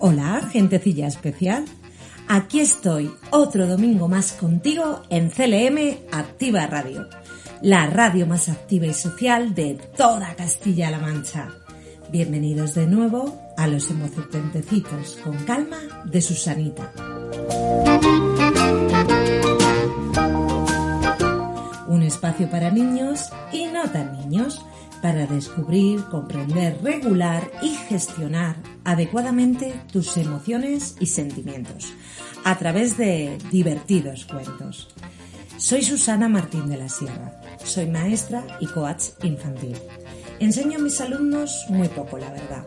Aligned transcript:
Hola, 0.00 0.48
gentecilla 0.52 1.08
especial. 1.08 1.64
Aquí 2.28 2.60
estoy 2.60 3.10
otro 3.30 3.66
domingo 3.66 4.06
más 4.06 4.32
contigo 4.32 5.02
en 5.10 5.28
CLM 5.30 5.98
Activa 6.12 6.68
Radio, 6.68 7.08
la 7.62 7.86
radio 7.86 8.24
más 8.24 8.48
activa 8.48 8.86
y 8.86 8.94
social 8.94 9.54
de 9.56 9.74
toda 9.96 10.36
Castilla-La 10.36 11.00
Mancha. 11.00 11.48
Bienvenidos 12.12 12.74
de 12.74 12.86
nuevo 12.86 13.40
a 13.56 13.66
los 13.66 13.90
emocentecitos 13.90 15.18
con 15.24 15.36
calma 15.44 15.78
de 16.04 16.22
Susanita. 16.22 16.92
Para 22.46 22.70
niños 22.70 23.30
y 23.52 23.66
no 23.66 23.90
tan 23.90 24.12
niños 24.12 24.64
para 25.02 25.26
descubrir, 25.26 26.04
comprender, 26.04 26.78
regular 26.82 27.50
y 27.62 27.70
gestionar 27.70 28.56
adecuadamente 28.84 29.74
tus 29.92 30.16
emociones 30.16 30.96
y 31.00 31.06
sentimientos 31.06 31.92
a 32.44 32.56
través 32.56 32.96
de 32.96 33.38
divertidos 33.50 34.24
cuentos. 34.24 34.88
Soy 35.56 35.82
Susana 35.82 36.28
Martín 36.28 36.68
de 36.68 36.76
la 36.76 36.88
Sierra, 36.88 37.40
soy 37.64 37.86
maestra 37.86 38.44
y 38.60 38.66
coach 38.66 39.06
infantil. 39.22 39.76
Enseño 40.38 40.78
a 40.78 40.82
mis 40.82 41.00
alumnos 41.00 41.66
muy 41.68 41.88
poco, 41.88 42.16
la 42.16 42.30
verdad. 42.30 42.66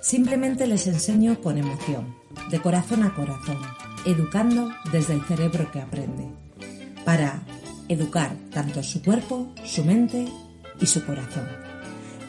Simplemente 0.00 0.66
les 0.66 0.86
enseño 0.86 1.38
con 1.40 1.58
emoción, 1.58 2.16
de 2.50 2.60
corazón 2.60 3.02
a 3.02 3.14
corazón, 3.14 3.58
educando 4.06 4.70
desde 4.90 5.14
el 5.14 5.24
cerebro 5.26 5.70
que 5.70 5.80
aprende, 5.80 6.28
para 7.04 7.42
educar 7.90 8.36
tanto 8.52 8.82
su 8.82 9.02
cuerpo, 9.02 9.48
su 9.64 9.84
mente 9.84 10.26
y 10.80 10.86
su 10.86 11.04
corazón. 11.04 11.48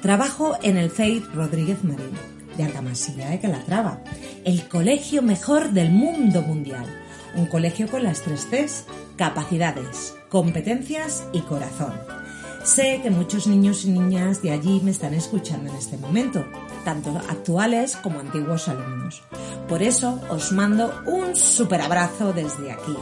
Trabajo 0.02 0.58
en 0.64 0.78
el 0.78 0.90
CEID 0.90 1.24
Rodríguez 1.34 1.84
Marín, 1.84 2.12
de 2.58 2.64
Argamasilla, 2.64 3.34
¿eh? 3.34 3.40
que 3.40 3.48
la 3.48 3.64
traba. 3.64 4.02
El 4.44 4.68
colegio 4.68 5.22
mejor 5.22 5.70
del 5.70 5.92
mundo 5.92 6.42
mundial. 6.42 6.86
Un 7.36 7.46
colegio 7.46 7.88
con 7.88 8.04
las 8.04 8.22
tres 8.22 8.48
Cs, 8.50 8.86
capacidades, 9.16 10.16
competencias 10.30 11.24
y 11.32 11.42
corazón. 11.42 11.94
Sé 12.64 13.00
que 13.02 13.12
muchos 13.12 13.48
niños 13.48 13.86
y 13.86 13.92
niñas 13.92 14.42
de 14.42 14.52
allí 14.52 14.82
me 14.84 14.92
están 14.92 15.14
escuchando 15.14 15.70
en 15.70 15.78
este 15.78 15.98
momento, 15.98 16.46
tanto 16.84 17.16
actuales 17.30 17.96
como 17.96 18.20
antiguos 18.20 18.68
alumnos. 18.68 19.24
Por 19.72 19.84
eso 19.84 20.20
os 20.28 20.52
mando 20.52 20.92
un 21.08 21.34
super 21.34 21.80
abrazo 21.80 22.34
desde 22.34 22.74
aquí 22.74 22.94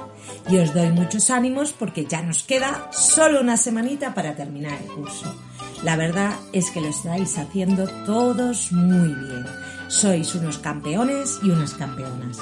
y 0.52 0.60
os 0.60 0.72
doy 0.72 0.92
muchos 0.92 1.32
ánimos 1.32 1.74
porque 1.74 2.06
ya 2.06 2.22
nos 2.22 2.44
queda 2.44 2.92
solo 2.92 3.42
una 3.42 3.58
semanita 3.58 4.14
para 4.14 4.36
terminar 4.36 4.78
el 4.80 4.88
curso. 4.88 5.34
La 5.82 5.96
verdad 5.96 6.36
es 6.54 6.70
que 6.70 6.80
lo 6.80 6.90
estáis 6.90 7.40
haciendo 7.40 7.88
todos 8.06 8.72
muy 8.72 9.08
bien. 9.08 9.48
Sois 9.88 10.36
unos 10.36 10.60
campeones 10.60 11.40
y 11.42 11.50
unas 11.50 11.74
campeonas. 11.74 12.38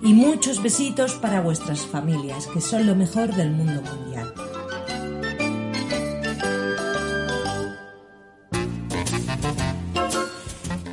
Y 0.00 0.14
muchos 0.14 0.62
besitos 0.62 1.14
para 1.14 1.40
vuestras 1.40 1.80
familias, 1.80 2.46
que 2.54 2.60
son 2.60 2.86
lo 2.86 2.94
mejor 2.94 3.34
del 3.34 3.50
mundo 3.50 3.82
mundial. 3.82 4.32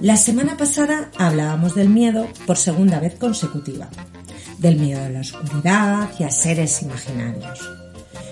La 0.02 0.16
semana 0.16 0.56
pasada 0.56 1.12
hablábamos 1.18 1.76
del 1.76 1.90
miedo 1.90 2.26
por 2.48 2.56
segunda 2.56 3.02
vez 3.02 3.16
consecutiva, 3.16 3.90
del 4.58 4.78
miedo 4.78 5.04
a 5.04 5.10
la 5.10 5.20
oscuridad 5.20 6.10
y 6.18 6.24
a 6.24 6.32
seres 6.32 6.82
imaginarios. 6.84 7.70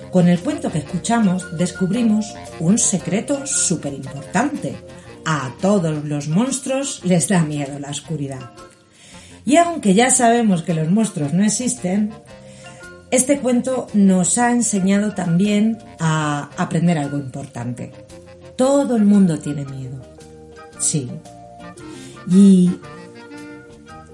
Con 0.09 0.29
el 0.29 0.39
cuento 0.39 0.71
que 0.71 0.77
escuchamos 0.77 1.57
descubrimos 1.57 2.33
un 2.61 2.77
secreto 2.77 3.45
súper 3.45 3.93
importante. 3.93 4.77
A 5.25 5.51
todos 5.59 6.05
los 6.05 6.29
monstruos 6.29 7.01
les 7.03 7.27
da 7.27 7.43
miedo 7.43 7.77
la 7.79 7.89
oscuridad. 7.89 8.51
Y 9.45 9.57
aunque 9.57 9.93
ya 9.93 10.09
sabemos 10.09 10.63
que 10.63 10.73
los 10.73 10.89
monstruos 10.89 11.33
no 11.33 11.43
existen, 11.43 12.13
este 13.11 13.39
cuento 13.39 13.87
nos 13.93 14.37
ha 14.37 14.51
enseñado 14.51 15.13
también 15.13 15.79
a 15.99 16.49
aprender 16.55 16.97
algo 16.97 17.17
importante. 17.17 17.91
Todo 18.55 18.95
el 18.95 19.03
mundo 19.03 19.37
tiene 19.39 19.65
miedo. 19.65 20.01
Sí. 20.79 21.09
Y 22.29 22.71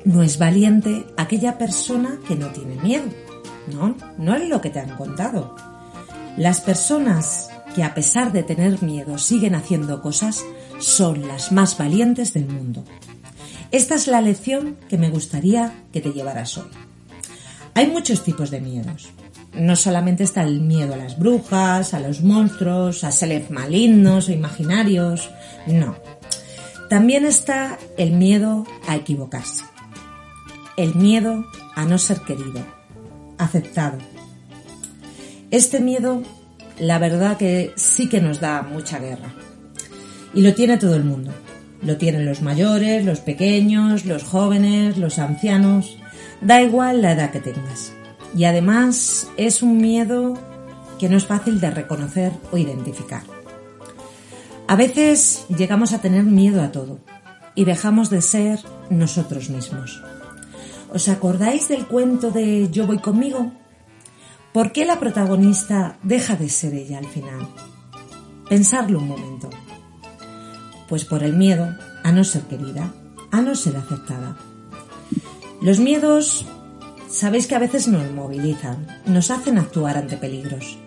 no 0.06 0.22
es 0.22 0.38
valiente 0.38 1.06
aquella 1.18 1.58
persona 1.58 2.20
que 2.28 2.36
no 2.36 2.48
tiene 2.48 2.76
miedo. 2.82 3.06
No, 3.72 3.96
no 4.18 4.36
es 4.36 4.48
lo 4.50 4.62
que 4.62 4.70
te 4.70 4.80
han 4.80 4.96
contado. 4.98 5.56
Las 6.38 6.62
personas 6.62 7.50
que 7.76 7.84
a 7.84 7.94
pesar 7.94 8.32
de 8.32 8.44
tener 8.44 8.82
miedo 8.84 9.18
siguen 9.18 9.56
haciendo 9.56 10.02
cosas 10.02 10.44
son 10.80 11.28
las 11.28 11.52
más 11.52 11.78
valientes 11.78 12.34
del 12.34 12.48
mundo. 12.48 12.84
Esta 13.72 13.96
es 13.96 14.08
la 14.08 14.22
lección 14.22 14.78
que 14.90 14.98
me 14.98 15.10
gustaría 15.10 15.74
que 15.92 16.02
te 16.02 16.12
llevaras 16.12 16.58
hoy. 16.58 16.70
Hay 17.74 17.88
muchos 17.88 18.24
tipos 18.24 18.52
de 18.52 18.62
miedos. 18.62 19.10
No 19.54 19.76
solamente 19.76 20.24
está 20.24 20.44
el 20.44 20.62
miedo 20.62 20.94
a 20.94 20.98
las 20.98 21.18
brujas, 21.18 21.94
a 21.94 22.00
los 22.00 22.22
monstruos, 22.22 23.04
a 23.04 23.12
seres 23.12 23.50
malignos 23.50 24.30
o 24.30 24.32
imaginarios, 24.32 25.30
no. 25.68 25.96
También 26.90 27.26
está 27.26 27.78
el 27.98 28.12
miedo 28.12 28.66
a 28.88 28.96
equivocarse. 28.96 29.64
El 30.78 30.96
miedo 30.96 31.46
a 31.76 31.86
no 31.86 31.98
ser 31.98 32.22
querido, 32.22 32.66
aceptado, 33.38 33.98
este 35.54 35.80
miedo, 35.80 36.24
la 36.80 36.98
verdad 36.98 37.38
que 37.38 37.74
sí 37.76 38.10
que 38.10 38.20
nos 38.20 38.40
da 38.40 38.64
mucha 38.64 38.98
guerra. 38.98 39.36
Y 40.34 40.42
lo 40.42 40.56
tiene 40.56 40.80
todo 40.80 40.96
el 40.96 41.04
mundo. 41.04 41.32
Lo 41.84 41.98
tienen 41.98 42.26
los 42.26 42.42
mayores, 42.42 43.06
los 43.06 43.20
pequeños, 43.20 44.06
los 44.06 44.24
jóvenes, 44.24 44.98
los 44.98 45.20
ancianos. 45.20 46.00
Da 46.42 46.64
igual 46.64 47.04
la 47.04 47.12
edad 47.12 47.30
que 47.30 47.40
tengas. 47.40 47.94
Y 48.36 48.46
además 48.46 49.28
es 49.38 49.62
un 49.62 49.78
miedo 49.78 50.34
que 50.98 51.08
no 51.08 51.18
es 51.18 51.26
fácil 51.28 51.60
de 51.60 51.70
reconocer 51.70 52.32
o 52.52 52.58
identificar. 52.58 53.22
A 54.74 54.76
veces 54.76 55.46
llegamos 55.56 55.94
a 55.94 56.02
tener 56.02 56.24
miedo 56.24 56.64
a 56.64 56.72
todo 56.72 56.98
y 57.54 57.64
dejamos 57.64 58.10
de 58.10 58.24
ser 58.24 58.60
nosotros 58.90 59.52
mismos. 59.52 60.02
¿Os 60.92 61.10
acordáis 61.10 61.68
del 61.68 61.86
cuento 61.86 62.32
de 62.32 62.72
Yo 62.72 62.88
voy 62.88 62.98
conmigo? 62.98 63.52
¿Por 64.52 64.72
qué 64.72 64.86
la 64.86 65.00
protagonista 65.00 66.00
deja 66.02 66.36
de 66.38 66.50
ser 66.50 66.74
ella 66.74 66.98
al 66.98 67.06
final? 67.06 67.50
Pensarlo 68.50 68.98
un 68.98 69.10
momento. 69.10 69.52
Pues 70.90 71.06
por 71.06 71.22
el 71.22 71.34
miedo 71.34 71.70
a 72.04 72.12
no 72.12 72.24
ser 72.24 72.42
querida, 72.42 72.92
a 73.30 73.42
no 73.42 73.54
ser 73.54 73.78
aceptada. 73.78 74.38
Los 75.62 75.78
miedos, 75.78 76.48
sabéis 77.12 77.46
que 77.46 77.54
a 77.54 77.60
veces 77.60 77.88
nos 77.88 78.10
movilizan, 78.10 78.88
nos 79.06 79.30
hacen 79.30 79.60
actuar 79.60 79.98
ante 79.98 80.18
peligros. 80.18 80.80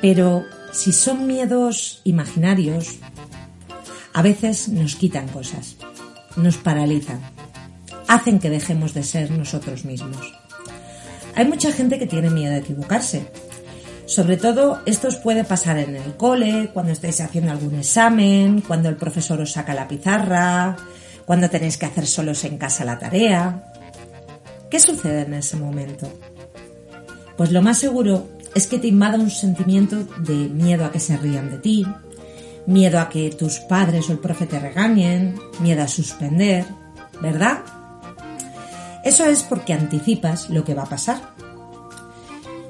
Pero 0.00 0.44
si 0.70 0.92
son 0.92 1.26
miedos 1.26 2.02
imaginarios, 2.04 3.00
a 4.16 4.22
veces 4.22 4.70
nos 4.70 4.96
quitan 4.96 5.28
cosas, 5.28 5.76
nos 6.36 6.56
paralizan, 6.56 7.20
hacen 8.08 8.38
que 8.38 8.48
dejemos 8.48 8.94
de 8.94 9.02
ser 9.02 9.30
nosotros 9.30 9.84
mismos. 9.84 10.32
Hay 11.34 11.44
mucha 11.44 11.70
gente 11.70 11.98
que 11.98 12.06
tiene 12.06 12.30
miedo 12.30 12.52
de 12.52 12.60
equivocarse. 12.60 13.26
Sobre 14.06 14.38
todo, 14.38 14.80
esto 14.86 15.08
os 15.08 15.16
puede 15.16 15.44
pasar 15.44 15.76
en 15.76 15.96
el 15.96 16.16
cole, 16.16 16.70
cuando 16.72 16.92
estáis 16.92 17.20
haciendo 17.20 17.52
algún 17.52 17.74
examen, 17.74 18.62
cuando 18.62 18.88
el 18.88 18.96
profesor 18.96 19.38
os 19.42 19.52
saca 19.52 19.74
la 19.74 19.86
pizarra, 19.86 20.76
cuando 21.26 21.50
tenéis 21.50 21.76
que 21.76 21.84
hacer 21.84 22.06
solos 22.06 22.42
en 22.44 22.56
casa 22.56 22.86
la 22.86 22.98
tarea. 22.98 23.70
¿Qué 24.70 24.80
sucede 24.80 25.26
en 25.26 25.34
ese 25.34 25.58
momento? 25.58 26.10
Pues 27.36 27.52
lo 27.52 27.60
más 27.60 27.76
seguro 27.76 28.30
es 28.54 28.66
que 28.66 28.78
te 28.78 28.86
invada 28.86 29.18
un 29.18 29.28
sentimiento 29.28 30.04
de 30.20 30.48
miedo 30.48 30.86
a 30.86 30.90
que 30.90 31.00
se 31.00 31.18
rían 31.18 31.50
de 31.50 31.58
ti, 31.58 31.86
miedo 32.66 32.98
a 33.00 33.08
que 33.08 33.30
tus 33.30 33.58
padres 33.60 34.08
o 34.08 34.12
el 34.12 34.18
profe 34.18 34.46
te 34.46 34.58
regañen, 34.58 35.38
miedo 35.60 35.82
a 35.82 35.88
suspender, 35.88 36.66
¿verdad? 37.20 37.60
Eso 39.04 39.24
es 39.26 39.42
porque 39.42 39.72
anticipas 39.72 40.50
lo 40.50 40.64
que 40.64 40.74
va 40.74 40.82
a 40.82 40.88
pasar. 40.88 41.34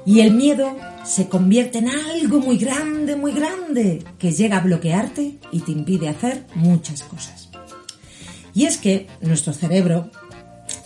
Y 0.05 0.21
el 0.21 0.33
miedo 0.33 0.75
se 1.03 1.27
convierte 1.27 1.79
en 1.79 1.89
algo 1.89 2.39
muy 2.39 2.57
grande, 2.57 3.15
muy 3.15 3.31
grande, 3.31 4.03
que 4.19 4.31
llega 4.31 4.57
a 4.57 4.61
bloquearte 4.61 5.37
y 5.51 5.59
te 5.61 5.71
impide 5.71 6.09
hacer 6.09 6.45
muchas 6.55 7.03
cosas. 7.03 7.49
Y 8.53 8.65
es 8.65 8.77
que 8.77 9.07
nuestro 9.21 9.53
cerebro 9.53 10.09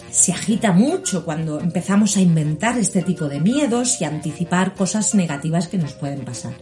se 0.09 0.33
agita 0.33 0.71
mucho 0.71 1.23
cuando 1.23 1.59
empezamos 1.59 2.17
a 2.17 2.21
inventar 2.21 2.77
este 2.77 3.01
tipo 3.01 3.29
de 3.29 3.39
miedos 3.39 4.01
y 4.01 4.05
anticipar 4.05 4.73
cosas 4.73 5.15
negativas 5.15 5.67
que 5.67 5.77
nos 5.77 5.93
pueden 5.93 6.25
pasar. 6.25 6.53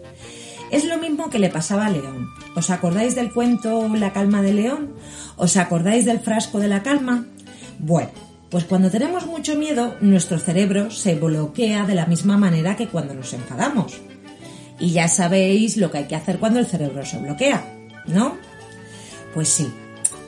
Es 0.72 0.86
lo 0.86 0.98
mismo 0.98 1.30
que 1.30 1.40
le 1.40 1.50
pasaba 1.50 1.88
a 1.88 1.90
León. 1.90 2.30
¿Os 2.56 2.70
acordáis 2.70 3.16
del 3.16 3.32
cuento 3.32 3.88
La 3.96 4.14
calma 4.14 4.42
de 4.42 4.54
León? 4.54 4.94
¿Os 5.36 5.58
acordáis 5.58 6.06
del 6.06 6.20
frasco 6.20 6.60
de 6.60 6.68
la 6.68 6.84
calma? 6.84 7.26
Bueno, 7.80 8.10
pues 8.50 8.66
cuando 8.66 8.90
tenemos 8.90 9.26
mucho 9.26 9.56
miedo, 9.56 9.96
nuestro 10.02 10.40
cerebro 10.40 10.92
se 10.92 11.16
bloquea 11.16 11.86
de 11.86 11.96
la 11.96 12.06
misma 12.06 12.38
manera 12.38 12.76
que 12.76 12.88
cuando 12.88 13.14
nos 13.14 13.34
enfadamos. 13.34 14.00
Y 14.80 14.92
ya 14.92 15.08
sabéis 15.08 15.78
lo 15.78 15.92
que 15.92 16.00
hay 16.00 16.08
que 16.08 16.16
hacer 16.16 16.40
cuando 16.40 16.60
el 16.60 16.66
cerebro 16.66 17.06
se 17.06 17.18
bloquea, 17.18 17.64
¿no? 18.08 18.38
Pues 19.34 19.50
sí, 19.50 19.72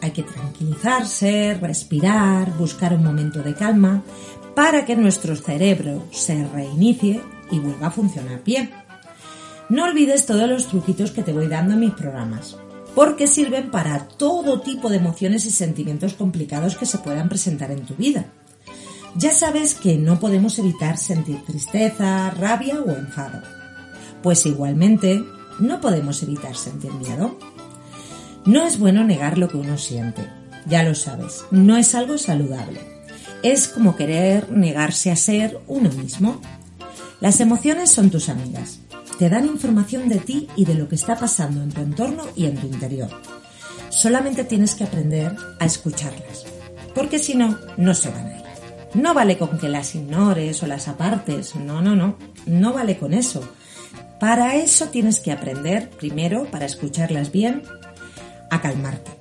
hay 0.01 0.11
que 0.11 0.23
tranquilizarse, 0.23 1.57
respirar, 1.59 2.55
buscar 2.57 2.93
un 2.93 3.03
momento 3.03 3.41
de 3.43 3.53
calma 3.53 4.03
para 4.55 4.85
que 4.85 4.95
nuestro 4.95 5.35
cerebro 5.35 6.05
se 6.11 6.45
reinicie 6.47 7.21
y 7.51 7.59
vuelva 7.59 7.87
a 7.87 7.91
funcionar 7.91 8.43
bien. 8.43 8.80
No 9.71 9.85
olvides 9.85 10.25
todos 10.25 10.49
los 10.49 10.67
truquitos 10.67 11.11
que 11.11 11.23
te 11.23 11.31
voy 11.31 11.47
dando 11.47 11.75
en 11.75 11.79
mis 11.79 11.93
programas, 11.93 12.57
porque 12.93 13.25
sirven 13.25 13.71
para 13.71 14.05
todo 14.05 14.59
tipo 14.59 14.89
de 14.89 14.97
emociones 14.97 15.45
y 15.45 15.49
sentimientos 15.49 16.13
complicados 16.13 16.75
que 16.75 16.85
se 16.85 16.97
puedan 16.97 17.29
presentar 17.29 17.71
en 17.71 17.85
tu 17.85 17.95
vida. 17.95 18.25
Ya 19.15 19.31
sabes 19.31 19.73
que 19.73 19.95
no 19.95 20.19
podemos 20.19 20.59
evitar 20.59 20.97
sentir 20.97 21.45
tristeza, 21.45 22.31
rabia 22.31 22.81
o 22.81 22.89
enfado. 22.89 23.41
Pues 24.21 24.45
igualmente, 24.45 25.23
no 25.57 25.79
podemos 25.79 26.21
evitar 26.21 26.57
sentir 26.57 26.91
miedo. 26.91 27.39
No 28.43 28.67
es 28.67 28.77
bueno 28.77 29.05
negar 29.05 29.37
lo 29.37 29.47
que 29.47 29.55
uno 29.55 29.77
siente, 29.77 30.27
ya 30.65 30.83
lo 30.83 30.95
sabes, 30.95 31.45
no 31.49 31.77
es 31.77 31.95
algo 31.95 32.17
saludable. 32.17 32.81
Es 33.41 33.69
como 33.69 33.95
querer 33.95 34.51
negarse 34.51 35.11
a 35.11 35.15
ser 35.15 35.61
uno 35.67 35.89
mismo. 35.91 36.41
Las 37.21 37.39
emociones 37.39 37.89
son 37.89 38.09
tus 38.09 38.27
amigas, 38.27 38.81
te 39.21 39.29
dan 39.29 39.45
información 39.45 40.09
de 40.09 40.17
ti 40.17 40.47
y 40.55 40.65
de 40.65 40.73
lo 40.73 40.89
que 40.89 40.95
está 40.95 41.15
pasando 41.15 41.61
en 41.61 41.69
tu 41.69 41.81
entorno 41.81 42.23
y 42.35 42.47
en 42.47 42.57
tu 42.57 42.65
interior. 42.65 43.07
Solamente 43.89 44.45
tienes 44.45 44.73
que 44.73 44.83
aprender 44.83 45.35
a 45.59 45.65
escucharlas, 45.65 46.43
porque 46.95 47.19
si 47.19 47.35
no, 47.35 47.59
no 47.77 47.93
se 47.93 48.09
van 48.09 48.25
a 48.25 48.35
ir. 48.37 48.43
No 48.95 49.13
vale 49.13 49.37
con 49.37 49.59
que 49.59 49.69
las 49.69 49.93
ignores 49.93 50.63
o 50.63 50.65
las 50.65 50.87
apartes, 50.87 51.55
no, 51.55 51.83
no, 51.83 51.95
no, 51.95 52.17
no 52.47 52.73
vale 52.73 52.97
con 52.97 53.13
eso. 53.13 53.47
Para 54.19 54.55
eso 54.55 54.87
tienes 54.87 55.19
que 55.19 55.31
aprender, 55.31 55.91
primero, 55.91 56.49
para 56.49 56.65
escucharlas 56.65 57.31
bien, 57.31 57.61
a 58.49 58.59
calmarte. 58.59 59.11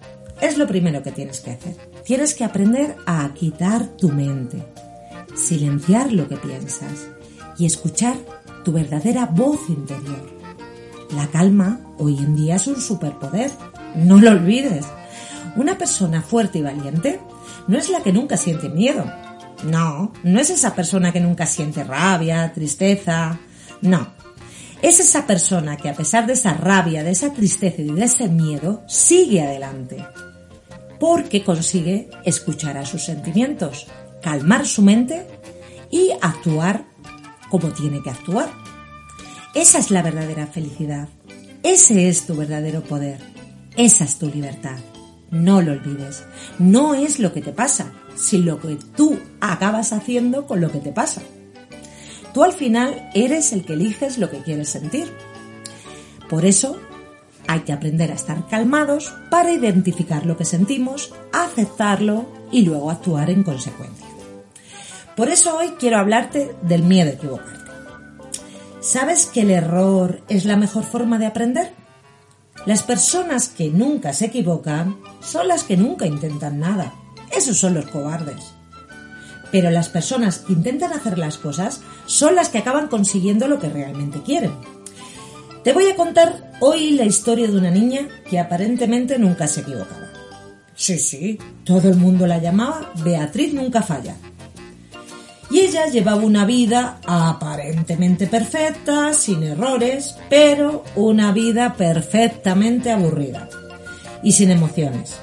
Es 0.40 0.56
lo 0.56 0.66
primero 0.66 1.02
que 1.02 1.12
tienes 1.12 1.42
que 1.42 1.50
hacer. 1.50 1.76
Tienes 2.06 2.32
que 2.32 2.44
aprender 2.44 2.96
a 3.04 3.34
quitar 3.34 3.86
tu 3.98 4.08
mente, 4.08 4.64
silenciar 5.34 6.10
lo 6.10 6.26
que 6.26 6.38
piensas 6.38 7.08
y 7.58 7.66
escuchar 7.66 8.16
tu 8.64 8.72
verdadera 8.72 9.26
voz 9.26 9.68
interior. 9.68 10.38
La 11.14 11.26
calma 11.26 11.80
hoy 11.98 12.18
en 12.18 12.36
día 12.36 12.56
es 12.56 12.66
un 12.66 12.80
superpoder, 12.80 13.50
no 13.96 14.20
lo 14.20 14.30
olvides. 14.30 14.86
Una 15.56 15.76
persona 15.76 16.22
fuerte 16.22 16.58
y 16.58 16.62
valiente 16.62 17.20
no 17.66 17.78
es 17.78 17.90
la 17.90 18.02
que 18.02 18.12
nunca 18.12 18.36
siente 18.36 18.68
miedo. 18.68 19.04
No, 19.64 20.12
no 20.22 20.40
es 20.40 20.50
esa 20.50 20.74
persona 20.74 21.12
que 21.12 21.20
nunca 21.20 21.46
siente 21.46 21.84
rabia, 21.84 22.52
tristeza. 22.52 23.38
No, 23.82 24.08
es 24.82 24.98
esa 24.98 25.26
persona 25.26 25.76
que 25.76 25.90
a 25.90 25.94
pesar 25.94 26.26
de 26.26 26.32
esa 26.32 26.54
rabia, 26.54 27.02
de 27.02 27.10
esa 27.10 27.32
tristeza 27.32 27.82
y 27.82 27.92
de 27.92 28.04
ese 28.04 28.28
miedo, 28.28 28.82
sigue 28.86 29.42
adelante. 29.42 30.06
Porque 30.98 31.44
consigue 31.44 32.08
escuchar 32.24 32.78
a 32.78 32.86
sus 32.86 33.04
sentimientos, 33.04 33.86
calmar 34.22 34.66
su 34.66 34.82
mente 34.82 35.26
y 35.90 36.10
actuar 36.22 36.84
como 37.50 37.68
tiene 37.68 38.02
que 38.02 38.10
actuar. 38.10 38.48
Esa 39.54 39.78
es 39.78 39.90
la 39.90 40.02
verdadera 40.02 40.46
felicidad. 40.46 41.08
Ese 41.62 42.08
es 42.08 42.26
tu 42.26 42.36
verdadero 42.36 42.82
poder. 42.82 43.18
Esa 43.76 44.04
es 44.04 44.18
tu 44.18 44.28
libertad. 44.28 44.78
No 45.30 45.60
lo 45.62 45.72
olvides. 45.72 46.24
No 46.58 46.94
es 46.94 47.18
lo 47.18 47.32
que 47.32 47.42
te 47.42 47.52
pasa, 47.52 47.92
sino 48.16 48.54
lo 48.54 48.60
que 48.60 48.78
tú 48.96 49.18
acabas 49.40 49.92
haciendo 49.92 50.46
con 50.46 50.60
lo 50.60 50.70
que 50.70 50.78
te 50.78 50.92
pasa. 50.92 51.22
Tú 52.32 52.44
al 52.44 52.52
final 52.52 53.10
eres 53.14 53.52
el 53.52 53.64
que 53.64 53.72
eliges 53.72 54.18
lo 54.18 54.30
que 54.30 54.42
quieres 54.42 54.68
sentir. 54.68 55.12
Por 56.28 56.44
eso 56.44 56.78
hay 57.48 57.60
que 57.60 57.72
aprender 57.72 58.12
a 58.12 58.14
estar 58.14 58.46
calmados 58.46 59.12
para 59.30 59.52
identificar 59.52 60.26
lo 60.26 60.36
que 60.36 60.44
sentimos, 60.44 61.12
aceptarlo 61.32 62.26
y 62.52 62.62
luego 62.62 62.90
actuar 62.90 63.30
en 63.30 63.42
consecuencia. 63.42 64.09
Por 65.20 65.28
eso 65.28 65.54
hoy 65.54 65.74
quiero 65.78 65.98
hablarte 65.98 66.56
del 66.62 66.82
miedo 66.82 67.10
a 67.10 67.12
equivocarte. 67.12 67.70
¿Sabes 68.80 69.26
que 69.26 69.42
el 69.42 69.50
error 69.50 70.22
es 70.30 70.46
la 70.46 70.56
mejor 70.56 70.82
forma 70.82 71.18
de 71.18 71.26
aprender? 71.26 71.74
Las 72.64 72.82
personas 72.82 73.50
que 73.50 73.68
nunca 73.68 74.14
se 74.14 74.24
equivocan 74.24 74.96
son 75.20 75.46
las 75.48 75.64
que 75.64 75.76
nunca 75.76 76.06
intentan 76.06 76.58
nada. 76.58 76.94
Esos 77.36 77.58
son 77.58 77.74
los 77.74 77.84
cobardes 77.90 78.54
pero 79.52 79.70
las 79.70 79.88
personas 79.88 80.38
que 80.38 80.52
intentan 80.52 80.92
hacer 80.92 81.18
las 81.18 81.36
cosas 81.36 81.80
son 82.06 82.36
las 82.36 82.50
que 82.50 82.58
acaban 82.58 82.86
consiguiendo 82.86 83.48
lo 83.48 83.58
que 83.58 83.68
realmente 83.68 84.22
quieren. 84.22 84.52
Te 85.64 85.72
voy 85.72 85.90
a 85.90 85.96
contar 85.96 86.52
hoy 86.60 86.92
la 86.92 87.04
historia 87.04 87.48
de 87.48 87.58
una 87.58 87.70
niña 87.70 88.08
que 88.30 88.38
aparentemente 88.38 89.18
nunca 89.18 89.48
se 89.48 89.62
equivocaba. 89.62 90.08
Sí, 90.76 90.98
sí, 90.98 91.38
todo 91.64 91.90
el 91.90 91.96
mundo 91.96 92.28
la 92.28 92.38
llamaba 92.38 92.92
Beatriz 93.04 93.52
nunca 93.52 93.82
falla. 93.82 94.14
Y 95.50 95.60
ella 95.60 95.86
llevaba 95.86 96.22
una 96.22 96.44
vida 96.44 97.00
aparentemente 97.06 98.26
perfecta, 98.26 99.12
sin 99.14 99.42
errores, 99.42 100.16
pero 100.28 100.84
una 100.94 101.32
vida 101.32 101.74
perfectamente 101.74 102.90
aburrida 102.90 103.48
y 104.22 104.32
sin 104.32 104.50
emociones. 104.50 105.18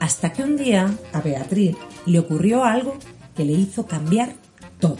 Hasta 0.00 0.32
que 0.32 0.42
un 0.42 0.56
día 0.56 0.92
a 1.12 1.20
Beatriz 1.20 1.76
le 2.06 2.18
ocurrió 2.18 2.64
algo 2.64 2.96
que 3.36 3.44
le 3.44 3.52
hizo 3.52 3.86
cambiar 3.86 4.32
todo. 4.80 4.98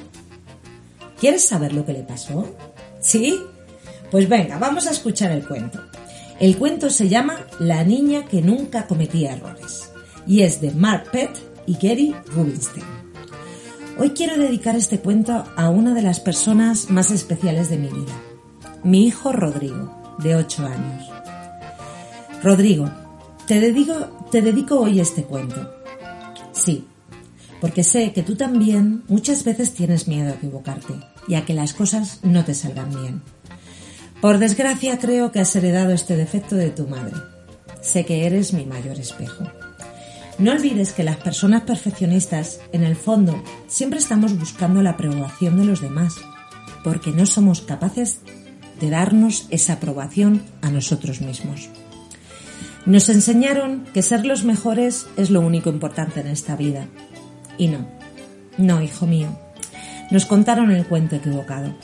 ¿Quieres 1.18 1.46
saber 1.46 1.72
lo 1.72 1.84
que 1.84 1.92
le 1.92 2.02
pasó? 2.02 2.54
¿Sí? 3.00 3.40
Pues 4.10 4.28
venga, 4.28 4.58
vamos 4.58 4.86
a 4.86 4.92
escuchar 4.92 5.32
el 5.32 5.46
cuento. 5.46 5.80
El 6.38 6.56
cuento 6.56 6.90
se 6.90 7.08
llama 7.08 7.46
La 7.58 7.84
niña 7.84 8.24
que 8.24 8.40
nunca 8.40 8.86
cometía 8.86 9.34
errores 9.34 9.90
y 10.26 10.42
es 10.42 10.60
de 10.60 10.70
Mark 10.70 11.10
Pett 11.10 11.30
y 11.66 11.74
Gary 11.74 12.14
Rubinstein. 12.34 12.99
Hoy 14.02 14.12
quiero 14.12 14.38
dedicar 14.38 14.76
este 14.76 14.98
cuento 14.98 15.44
a 15.56 15.68
una 15.68 15.92
de 15.92 16.00
las 16.00 16.20
personas 16.20 16.88
más 16.88 17.10
especiales 17.10 17.68
de 17.68 17.76
mi 17.76 17.88
vida, 17.88 18.14
mi 18.82 19.06
hijo 19.06 19.30
Rodrigo, 19.30 20.16
de 20.20 20.36
8 20.36 20.64
años. 20.64 21.10
Rodrigo, 22.42 22.90
te 23.46 23.60
dedico, 23.60 24.26
te 24.32 24.40
dedico 24.40 24.80
hoy 24.80 25.00
este 25.00 25.24
cuento. 25.24 25.70
Sí, 26.52 26.86
porque 27.60 27.84
sé 27.84 28.14
que 28.14 28.22
tú 28.22 28.36
también 28.36 29.02
muchas 29.06 29.44
veces 29.44 29.74
tienes 29.74 30.08
miedo 30.08 30.30
a 30.30 30.36
equivocarte 30.36 30.94
y 31.28 31.34
a 31.34 31.44
que 31.44 31.52
las 31.52 31.74
cosas 31.74 32.20
no 32.22 32.42
te 32.42 32.54
salgan 32.54 32.88
bien. 32.88 33.20
Por 34.22 34.38
desgracia 34.38 34.98
creo 34.98 35.30
que 35.30 35.40
has 35.40 35.54
heredado 35.54 35.92
este 35.92 36.16
defecto 36.16 36.56
de 36.56 36.70
tu 36.70 36.86
madre. 36.86 37.16
Sé 37.82 38.06
que 38.06 38.24
eres 38.24 38.54
mi 38.54 38.64
mayor 38.64 38.98
espejo. 38.98 39.44
No 40.40 40.52
olvides 40.52 40.94
que 40.94 41.04
las 41.04 41.18
personas 41.18 41.64
perfeccionistas, 41.64 42.60
en 42.72 42.82
el 42.82 42.96
fondo, 42.96 43.44
siempre 43.66 43.98
estamos 43.98 44.38
buscando 44.38 44.80
la 44.80 44.92
aprobación 44.92 45.58
de 45.58 45.66
los 45.66 45.82
demás, 45.82 46.16
porque 46.82 47.12
no 47.12 47.26
somos 47.26 47.60
capaces 47.60 48.20
de 48.80 48.88
darnos 48.88 49.46
esa 49.50 49.74
aprobación 49.74 50.42
a 50.62 50.70
nosotros 50.70 51.20
mismos. 51.20 51.68
Nos 52.86 53.10
enseñaron 53.10 53.84
que 53.92 54.00
ser 54.00 54.24
los 54.24 54.44
mejores 54.44 55.08
es 55.18 55.28
lo 55.28 55.42
único 55.42 55.68
importante 55.68 56.20
en 56.20 56.28
esta 56.28 56.56
vida, 56.56 56.86
y 57.58 57.68
no, 57.68 57.86
no, 58.56 58.80
hijo 58.80 59.06
mío, 59.06 59.28
nos 60.10 60.24
contaron 60.24 60.70
el 60.70 60.86
cuento 60.86 61.16
equivocado. 61.16 61.74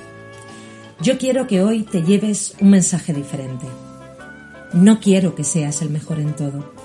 Yo 1.02 1.18
quiero 1.18 1.46
que 1.46 1.62
hoy 1.62 1.82
te 1.82 2.02
lleves 2.02 2.54
un 2.58 2.70
mensaje 2.70 3.12
diferente. 3.12 3.66
No 4.72 4.98
quiero 4.98 5.34
que 5.34 5.44
seas 5.44 5.82
el 5.82 5.90
mejor 5.90 6.20
en 6.20 6.34
todo. 6.34 6.75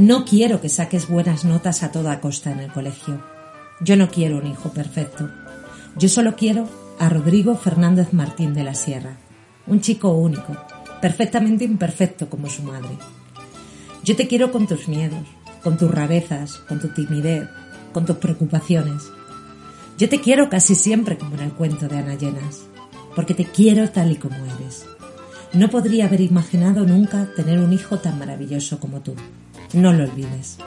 No 0.00 0.24
quiero 0.24 0.62
que 0.62 0.70
saques 0.70 1.08
buenas 1.08 1.44
notas 1.44 1.82
a 1.82 1.92
toda 1.92 2.22
costa 2.22 2.50
en 2.50 2.60
el 2.60 2.72
colegio. 2.72 3.22
Yo 3.82 3.96
no 3.96 4.08
quiero 4.08 4.38
un 4.38 4.46
hijo 4.46 4.70
perfecto. 4.70 5.28
Yo 5.94 6.08
solo 6.08 6.36
quiero 6.36 6.66
a 6.98 7.10
Rodrigo 7.10 7.54
Fernández 7.54 8.14
Martín 8.14 8.54
de 8.54 8.64
la 8.64 8.72
Sierra, 8.72 9.18
un 9.66 9.82
chico 9.82 10.12
único, 10.12 10.56
perfectamente 11.02 11.64
imperfecto 11.64 12.30
como 12.30 12.48
su 12.48 12.62
madre. 12.62 12.96
Yo 14.02 14.16
te 14.16 14.26
quiero 14.26 14.50
con 14.50 14.66
tus 14.66 14.88
miedos, 14.88 15.28
con 15.62 15.76
tus 15.76 15.90
rarezas, 15.90 16.54
con 16.66 16.80
tu 16.80 16.88
timidez, 16.88 17.46
con 17.92 18.06
tus 18.06 18.16
preocupaciones. 18.16 19.02
Yo 19.98 20.08
te 20.08 20.18
quiero 20.18 20.48
casi 20.48 20.76
siempre 20.76 21.18
como 21.18 21.34
en 21.34 21.42
el 21.42 21.52
cuento 21.52 21.88
de 21.88 21.98
Ana 21.98 22.14
Llenas. 22.14 22.62
porque 23.14 23.34
te 23.34 23.44
quiero 23.44 23.90
tal 23.90 24.12
y 24.12 24.16
como 24.16 24.36
eres. 24.46 24.86
No 25.52 25.68
podría 25.68 26.06
haber 26.06 26.22
imaginado 26.22 26.86
nunca 26.86 27.28
tener 27.36 27.58
un 27.58 27.74
hijo 27.74 27.98
tan 27.98 28.18
maravilloso 28.18 28.80
como 28.80 29.00
tú. 29.00 29.14
No 29.72 29.92
lo 29.92 30.04
olvides. 30.04 30.58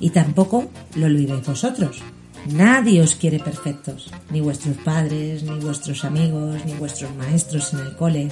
Y 0.00 0.10
tampoco 0.10 0.70
lo 0.94 1.06
olvidéis 1.06 1.46
vosotros. 1.46 2.02
Nadie 2.46 3.02
os 3.02 3.14
quiere 3.14 3.40
perfectos, 3.40 4.10
ni 4.30 4.40
vuestros 4.40 4.76
padres, 4.78 5.42
ni 5.42 5.58
vuestros 5.58 6.04
amigos, 6.04 6.64
ni 6.64 6.72
vuestros 6.74 7.14
maestros 7.16 7.72
en 7.74 7.80
el 7.80 7.96
cole. 7.96 8.28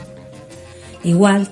Igual 1.02 1.48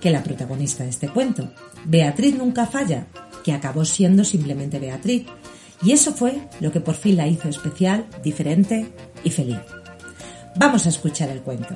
que 0.00 0.10
la 0.10 0.22
protagonista 0.22 0.84
de 0.84 0.90
este 0.90 1.08
cuento. 1.08 1.50
Beatriz 1.86 2.36
nunca 2.36 2.66
falla, 2.66 3.06
que 3.42 3.52
acabó 3.52 3.84
siendo 3.84 4.24
simplemente 4.24 4.78
Beatriz. 4.78 5.26
Y 5.82 5.92
eso 5.92 6.12
fue 6.14 6.48
lo 6.60 6.70
que 6.72 6.80
por 6.80 6.94
fin 6.94 7.16
la 7.16 7.26
hizo 7.26 7.48
especial, 7.48 8.06
diferente 8.22 8.92
y 9.22 9.30
feliz. 9.30 9.58
Vamos 10.56 10.86
a 10.86 10.90
escuchar 10.90 11.30
el 11.30 11.40
cuento. 11.40 11.74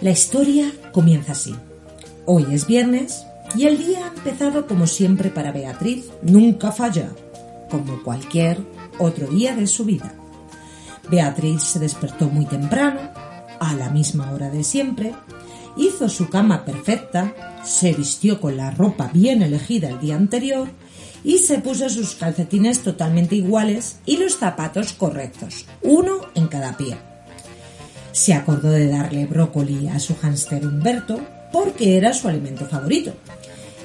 La 0.00 0.10
historia 0.10 0.70
comienza 0.92 1.32
así. 1.32 1.54
Hoy 2.26 2.46
es 2.50 2.66
viernes 2.66 3.24
y 3.56 3.66
el 3.66 3.78
día 3.78 4.06
ha 4.06 4.08
empezado 4.08 4.66
como 4.66 4.86
siempre 4.86 5.30
para 5.30 5.52
Beatriz, 5.52 6.10
nunca 6.22 6.72
falla, 6.72 7.10
como 7.70 8.02
cualquier 8.02 8.58
otro 8.98 9.28
día 9.28 9.54
de 9.54 9.66
su 9.66 9.84
vida. 9.84 10.14
Beatriz 11.10 11.62
se 11.62 11.78
despertó 11.78 12.28
muy 12.28 12.46
temprano, 12.46 13.00
a 13.60 13.74
la 13.74 13.90
misma 13.90 14.32
hora 14.32 14.50
de 14.50 14.64
siempre, 14.64 15.14
hizo 15.76 16.08
su 16.08 16.28
cama 16.28 16.64
perfecta, 16.64 17.60
se 17.64 17.92
vistió 17.92 18.40
con 18.40 18.56
la 18.56 18.70
ropa 18.70 19.10
bien 19.12 19.42
elegida 19.42 19.88
el 19.88 20.00
día 20.00 20.16
anterior 20.16 20.68
y 21.22 21.38
se 21.38 21.58
puso 21.58 21.88
sus 21.88 22.14
calcetines 22.14 22.80
totalmente 22.80 23.36
iguales 23.36 23.98
y 24.04 24.16
los 24.18 24.36
zapatos 24.36 24.92
correctos, 24.92 25.66
uno 25.82 26.20
en 26.34 26.48
cada 26.48 26.76
pie. 26.76 26.96
Se 28.12 28.34
acordó 28.34 28.70
de 28.70 28.88
darle 28.88 29.26
brócoli 29.26 29.88
a 29.88 29.98
su 29.98 30.14
hámster 30.16 30.66
Humberto 30.66 31.20
porque 31.54 31.96
era 31.96 32.12
su 32.12 32.26
alimento 32.26 32.66
favorito. 32.66 33.14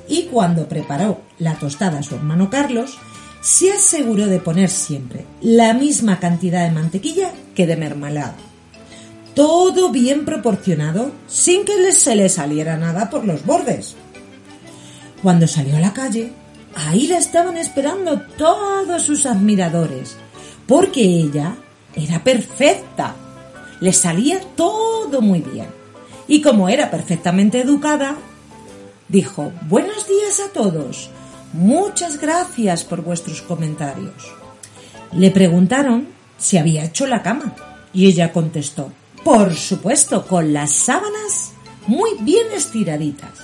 Y 0.08 0.24
cuando 0.24 0.68
preparó 0.68 1.22
la 1.38 1.54
tostada 1.54 2.00
a 2.00 2.04
su 2.04 2.16
hermano 2.16 2.50
Carlos, 2.50 2.98
se 3.42 3.72
aseguró 3.72 4.26
de 4.26 4.40
poner 4.40 4.72
siempre 4.72 5.24
la 5.40 5.76
misma 5.76 6.20
cantidad 6.20 6.64
de 6.64 6.72
mantequilla 6.72 7.32
que 7.54 7.68
de 7.68 7.78
mermelada. 7.78 8.36
Todo 9.36 9.92
bien 9.92 10.26
proporcionado, 10.26 11.12
sin 11.28 11.64
que 11.64 11.92
se 11.92 12.16
le 12.16 12.28
saliera 12.30 12.76
nada 12.76 13.12
por 13.12 13.24
los 13.24 13.46
bordes. 13.46 13.96
Cuando 15.22 15.46
salió 15.46 15.78
a 15.78 15.80
la 15.80 15.94
calle, 15.94 16.32
ahí 16.74 17.06
la 17.06 17.20
estaban 17.20 17.56
esperando 17.56 18.20
todos 18.36 19.04
sus 19.04 19.28
admiradores, 19.28 20.18
porque 20.66 21.04
ella 21.04 21.56
era 21.94 22.24
perfecta. 22.24 23.16
Le 23.80 23.94
salía 23.94 24.42
todo 24.56 25.22
muy 25.22 25.42
bien. 25.42 25.79
Y 26.30 26.42
como 26.42 26.70
era 26.70 26.92
perfectamente 26.92 27.60
educada, 27.60 28.16
dijo, 29.08 29.52
Buenos 29.68 30.08
días 30.08 30.40
a 30.40 30.54
todos. 30.54 31.10
Muchas 31.54 32.22
gracias 32.22 32.84
por 32.84 33.02
vuestros 33.02 33.42
comentarios. 33.42 34.32
Le 35.12 35.32
preguntaron 35.32 36.08
si 36.38 36.60
había 36.60 36.86
hecho 36.86 37.08
la 37.08 37.24
cama 37.24 37.56
y 37.92 38.06
ella 38.06 38.32
contestó, 38.32 38.92
por 39.24 39.56
supuesto, 39.56 40.28
con 40.28 40.54
las 40.54 40.72
sábanas 40.72 41.54
muy 41.88 42.12
bien 42.22 42.46
estiraditas. 42.56 43.40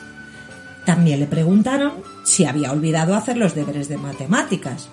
También 0.86 1.20
le 1.20 1.25
preguntaron 1.25 1.94
si 2.24 2.46
había 2.46 2.72
olvidado 2.72 3.15
hacer 3.15 3.36
los 3.36 3.56
deberes 3.56 3.89
de 3.89 3.98
matemáticas. 3.98 4.89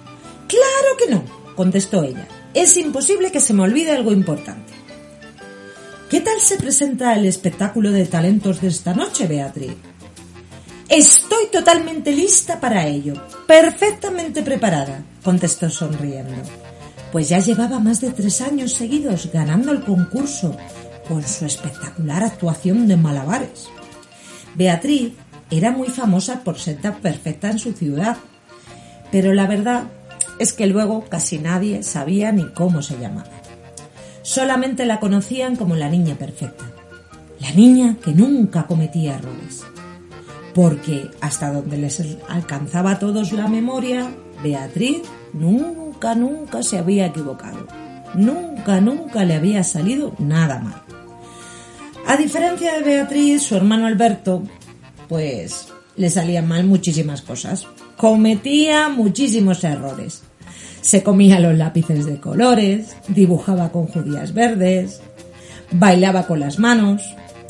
Claro 0.48 0.96
que 0.98 1.14
no, 1.14 1.24
contestó 1.54 2.02
ella. 2.02 2.26
Es 2.54 2.78
imposible 2.78 3.30
que 3.30 3.40
se 3.40 3.52
me 3.52 3.64
olvide 3.64 3.92
algo 3.92 4.12
importante. 4.12 4.71
¿Qué 6.12 6.20
tal 6.20 6.38
se 6.40 6.58
presenta 6.58 7.14
el 7.14 7.24
espectáculo 7.24 7.90
de 7.90 8.04
talentos 8.04 8.60
de 8.60 8.68
esta 8.68 8.92
noche, 8.92 9.26
Beatriz? 9.26 9.72
Estoy 10.86 11.46
totalmente 11.50 12.12
lista 12.12 12.60
para 12.60 12.86
ello, 12.86 13.14
perfectamente 13.46 14.42
preparada, 14.42 15.02
contestó 15.24 15.70
sonriendo, 15.70 16.36
pues 17.10 17.30
ya 17.30 17.38
llevaba 17.38 17.78
más 17.78 18.02
de 18.02 18.10
tres 18.10 18.42
años 18.42 18.74
seguidos 18.74 19.30
ganando 19.32 19.72
el 19.72 19.80
concurso 19.84 20.54
con 21.08 21.26
su 21.26 21.46
espectacular 21.46 22.22
actuación 22.22 22.86
de 22.86 22.98
malabares. 22.98 23.70
Beatriz 24.54 25.14
era 25.50 25.70
muy 25.70 25.88
famosa 25.88 26.44
por 26.44 26.58
ser 26.58 26.76
tan 26.76 26.96
perfecta 26.96 27.48
en 27.48 27.58
su 27.58 27.72
ciudad, 27.72 28.18
pero 29.10 29.32
la 29.32 29.46
verdad 29.46 29.84
es 30.38 30.52
que 30.52 30.66
luego 30.66 31.06
casi 31.08 31.38
nadie 31.38 31.82
sabía 31.82 32.32
ni 32.32 32.50
cómo 32.50 32.82
se 32.82 32.98
llamaba. 32.98 33.41
Solamente 34.22 34.86
la 34.86 35.00
conocían 35.00 35.56
como 35.56 35.76
la 35.76 35.88
niña 35.88 36.14
perfecta, 36.14 36.64
la 37.40 37.52
niña 37.52 37.96
que 38.02 38.12
nunca 38.12 38.66
cometía 38.66 39.16
errores 39.16 39.64
porque 40.54 41.10
hasta 41.20 41.52
donde 41.52 41.78
les 41.78 42.02
alcanzaba 42.28 42.92
a 42.92 42.98
todos 42.98 43.32
la 43.32 43.48
memoria, 43.48 44.10
Beatriz 44.42 45.02
nunca, 45.32 46.14
nunca 46.14 46.62
se 46.62 46.78
había 46.78 47.06
equivocado. 47.06 47.66
Nunca, 48.14 48.80
nunca 48.80 49.24
le 49.24 49.34
había 49.34 49.64
salido 49.64 50.14
nada 50.18 50.58
mal. 50.58 50.82
A 52.06 52.16
diferencia 52.16 52.74
de 52.74 52.82
Beatriz, 52.82 53.42
su 53.42 53.56
hermano 53.56 53.86
Alberto, 53.86 54.42
pues 55.08 55.68
le 55.96 56.10
salían 56.10 56.46
mal 56.46 56.64
muchísimas 56.64 57.22
cosas. 57.22 57.66
Cometía 57.96 58.88
muchísimos 58.88 59.64
errores. 59.64 60.22
Se 60.82 61.02
comía 61.02 61.40
los 61.40 61.56
lápices 61.56 62.04
de 62.04 62.20
colores, 62.20 62.96
dibujaba 63.08 63.72
con 63.72 63.86
judías 63.86 64.34
verdes, 64.34 65.00
bailaba 65.70 66.26
con 66.26 66.40
las 66.40 66.58
manos, 66.58 67.02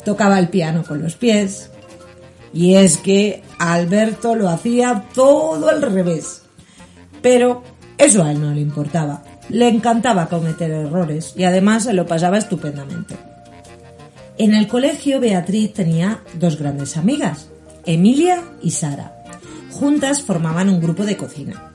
tocaba 0.05 0.39
el 0.39 0.47
piano 0.47 0.83
con 0.83 1.01
los 1.01 1.15
pies, 1.15 1.69
y 2.53 2.75
es 2.75 2.97
que 2.97 3.41
Alberto 3.57 4.35
lo 4.35 4.47
hacía 4.49 5.05
todo 5.13 5.67
al 5.67 5.81
revés. 5.81 6.43
Pero 7.21 7.63
eso 7.97 8.23
a 8.23 8.31
él 8.31 8.39
no 8.39 8.53
le 8.53 8.61
importaba. 8.61 9.23
Le 9.49 9.67
encantaba 9.67 10.27
cometer 10.27 10.71
errores 10.71 11.33
y 11.35 11.43
además 11.43 11.83
se 11.83 11.93
lo 11.93 12.05
pasaba 12.05 12.37
estupendamente. 12.37 13.15
En 14.37 14.53
el 14.53 14.67
colegio 14.67 15.19
Beatriz 15.19 15.73
tenía 15.73 16.21
dos 16.35 16.57
grandes 16.57 16.97
amigas, 16.97 17.49
Emilia 17.85 18.43
y 18.61 18.71
Sara. 18.71 19.23
Juntas 19.71 20.21
formaban 20.21 20.69
un 20.69 20.79
grupo 20.79 21.05
de 21.05 21.17
cocina. 21.17 21.72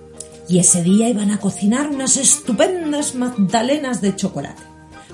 Y 0.49 0.59
ese 0.59 0.83
día 0.83 1.09
iban 1.09 1.31
a 1.31 1.39
cocinar 1.39 1.89
unas 1.89 2.17
estupendas 2.17 3.15
magdalenas 3.15 4.01
de 4.01 4.17
chocolate. 4.17 4.63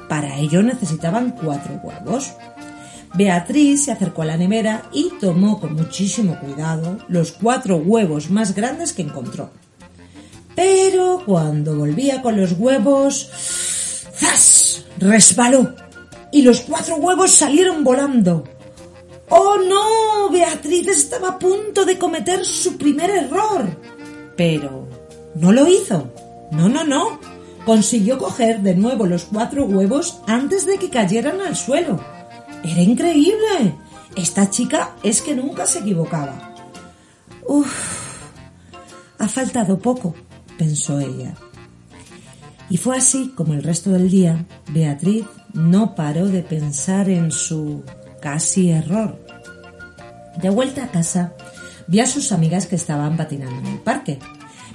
Para 0.09 0.37
ello 0.37 0.63
necesitaban 0.63 1.33
cuatro 1.33 1.81
huevos, 1.83 2.35
Beatriz 3.15 3.85
se 3.85 3.93
acercó 3.93 4.23
a 4.23 4.27
la 4.27 4.37
nevera 4.37 4.91
y 4.93 5.11
tomó 5.21 5.61
con 5.61 5.75
muchísimo 5.75 6.37
cuidado 6.41 6.99
los 7.09 7.31
cuatro 7.31 7.77
huevos 7.77 8.29
más 8.29 8.57
grandes 8.57 8.93
que 8.93 9.03
encontró. 9.03 9.51
Pero 10.57 11.23
cuando 11.25 11.77
volvía 11.77 12.23
con 12.23 12.37
los 12.37 12.53
huevos, 12.59 13.31
¡zas! 14.17 14.85
resbaló 14.99 15.75
y 16.33 16.43
los 16.43 16.61
cuatro 16.63 16.97
huevos 16.97 17.31
salieron 17.31 17.85
volando. 17.85 18.45
¡Oh 19.29 19.59
no! 19.59 20.31
Beatriz 20.31 20.89
estaba 20.89 21.29
a 21.31 21.39
punto 21.39 21.85
de 21.85 21.97
cometer 21.97 22.45
su 22.45 22.77
primer 22.77 23.11
error. 23.11 23.65
Pero 24.37 24.84
no 25.37 25.53
lo 25.53 25.69
hizo. 25.69 26.11
No, 26.51 26.69
no, 26.69 26.85
no. 26.85 27.19
Consiguió 27.65 28.19
coger 28.19 28.61
de 28.61 28.75
nuevo 28.75 29.07
los 29.07 29.25
cuatro 29.25 29.65
huevos 29.65 30.21
antes 30.27 30.67
de 30.67 30.79
que 30.79 30.91
cayeran 30.91 31.41
al 31.41 31.57
suelo 31.57 31.99
era 32.65 32.81
increíble. 32.81 33.77
Esta 34.17 34.49
chica 34.49 34.97
es 35.03 35.21
que 35.21 35.35
nunca 35.35 35.67
se 35.67 35.81
equivocaba. 35.81 36.55
Uf, 37.47 38.23
ha 39.19 39.29
faltado 39.29 39.79
poco, 39.79 40.15
pensó 40.57 40.99
ella. 40.99 41.35
Y 42.71 42.79
fue 42.79 42.97
así 42.97 43.33
como 43.37 43.53
el 43.53 43.63
resto 43.63 43.91
del 43.91 44.11
día 44.11 44.47
Beatriz 44.69 45.27
no 45.53 45.95
paró 45.95 46.27
de 46.27 46.43
pensar 46.43 47.11
en 47.11 47.31
su 47.31 47.83
casi 48.21 48.71
error. 48.71 49.21
De 50.41 50.49
vuelta 50.49 50.85
a 50.85 50.91
casa, 50.91 51.35
vi 51.87 52.01
a 52.01 52.07
sus 52.07 52.33
amigas 52.33 52.67
que 52.67 52.77
estaban 52.77 53.17
patinando 53.17 53.59
en 53.61 53.75
el 53.75 53.81
parque. 53.81 54.19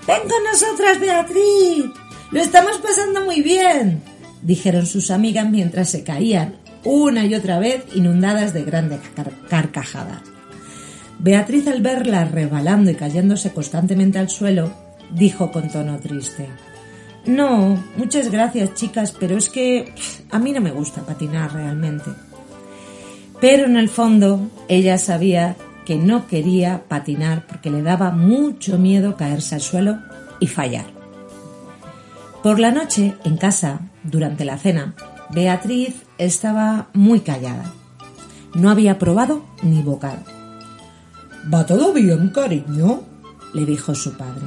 Ven 0.10 0.28
con 0.28 0.44
nosotras, 0.44 1.00
Beatriz. 1.00 1.86
Lo 2.32 2.42
estamos 2.42 2.80
pasando 2.80 3.24
muy 3.26 3.44
bien, 3.44 4.02
dijeron 4.42 4.88
sus 4.88 5.12
amigas 5.12 5.48
mientras 5.48 5.92
se 5.92 6.04
caían 6.04 6.56
una 6.84 7.28
y 7.28 7.36
otra 7.36 7.60
vez 7.60 7.84
inundadas 7.94 8.52
de 8.52 8.64
grandes 8.64 9.02
carcajadas. 9.48 10.24
Beatriz 11.20 11.68
al 11.68 11.84
verla 11.84 12.26
rebalando 12.26 12.90
y 12.90 12.96
cayéndose 12.96 13.54
constantemente 13.54 14.18
al 14.18 14.32
suelo, 14.32 14.74
dijo 15.12 15.52
con 15.52 15.70
tono 15.70 16.00
triste. 16.00 16.48
No, 17.28 17.78
muchas 17.96 18.32
gracias 18.32 18.74
chicas, 18.74 19.12
pero 19.12 19.38
es 19.38 19.48
que 19.48 19.94
a 20.32 20.40
mí 20.40 20.54
no 20.54 20.62
me 20.62 20.72
gusta 20.72 21.06
patinar 21.06 21.54
realmente. 21.54 22.10
Pero 23.40 23.66
en 23.66 23.78
el 23.78 23.90
fondo 23.90 24.50
ella 24.70 24.98
sabía 24.98 25.56
que 25.90 25.96
no 25.96 26.28
quería 26.28 26.84
patinar 26.88 27.48
porque 27.48 27.72
le 27.72 27.82
daba 27.82 28.12
mucho 28.12 28.78
miedo 28.78 29.16
caerse 29.16 29.56
al 29.56 29.62
suelo 29.62 29.98
y 30.40 30.46
fallar. 30.46 30.86
Por 32.44 32.60
la 32.60 32.70
noche, 32.70 33.16
en 33.24 33.38
casa, 33.38 33.90
durante 34.04 34.46
la 34.46 34.60
cena, 34.60 34.94
Beatriz 35.32 35.96
estaba 36.20 36.90
muy 36.94 37.22
callada. 37.22 37.74
No 38.54 38.70
había 38.70 39.00
probado 39.00 39.44
ni 39.64 39.82
bocado. 39.82 40.20
¿Va 41.52 41.66
todo 41.66 41.92
bien, 41.92 42.30
cariño? 42.30 43.02
le 43.56 43.66
dijo 43.66 43.96
su 43.96 44.16
padre. 44.16 44.46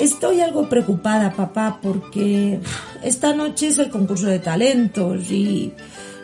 Estoy 0.00 0.40
algo 0.40 0.66
preocupada, 0.70 1.34
papá, 1.34 1.78
porque 1.82 2.62
esta 3.02 3.34
noche 3.34 3.66
es 3.66 3.78
el 3.78 3.90
concurso 3.90 4.28
de 4.28 4.38
talentos 4.38 5.30
y 5.30 5.74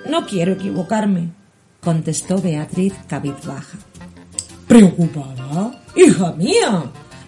no 0.09 0.25
quiero 0.25 0.53
equivocarme, 0.53 1.42
contestó 1.83 2.41
Beatriz 2.41 2.95
cabizbaja. 3.09 3.79
¿Preocupada? 4.69 5.83
Hija 5.97 6.33
mía, 6.33 6.85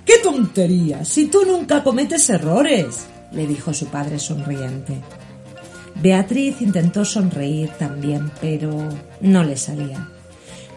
qué 0.06 0.14
tontería, 0.22 1.04
si 1.04 1.26
tú 1.26 1.44
nunca 1.44 1.82
cometes 1.82 2.30
errores, 2.30 3.06
le 3.32 3.46
dijo 3.46 3.74
su 3.74 3.86
padre 3.86 4.18
sonriente. 4.18 5.00
Beatriz 6.00 6.62
intentó 6.62 7.04
sonreír 7.04 7.70
también, 7.78 8.30
pero 8.40 8.88
no 9.20 9.44
le 9.44 9.56
salía. 9.56 10.08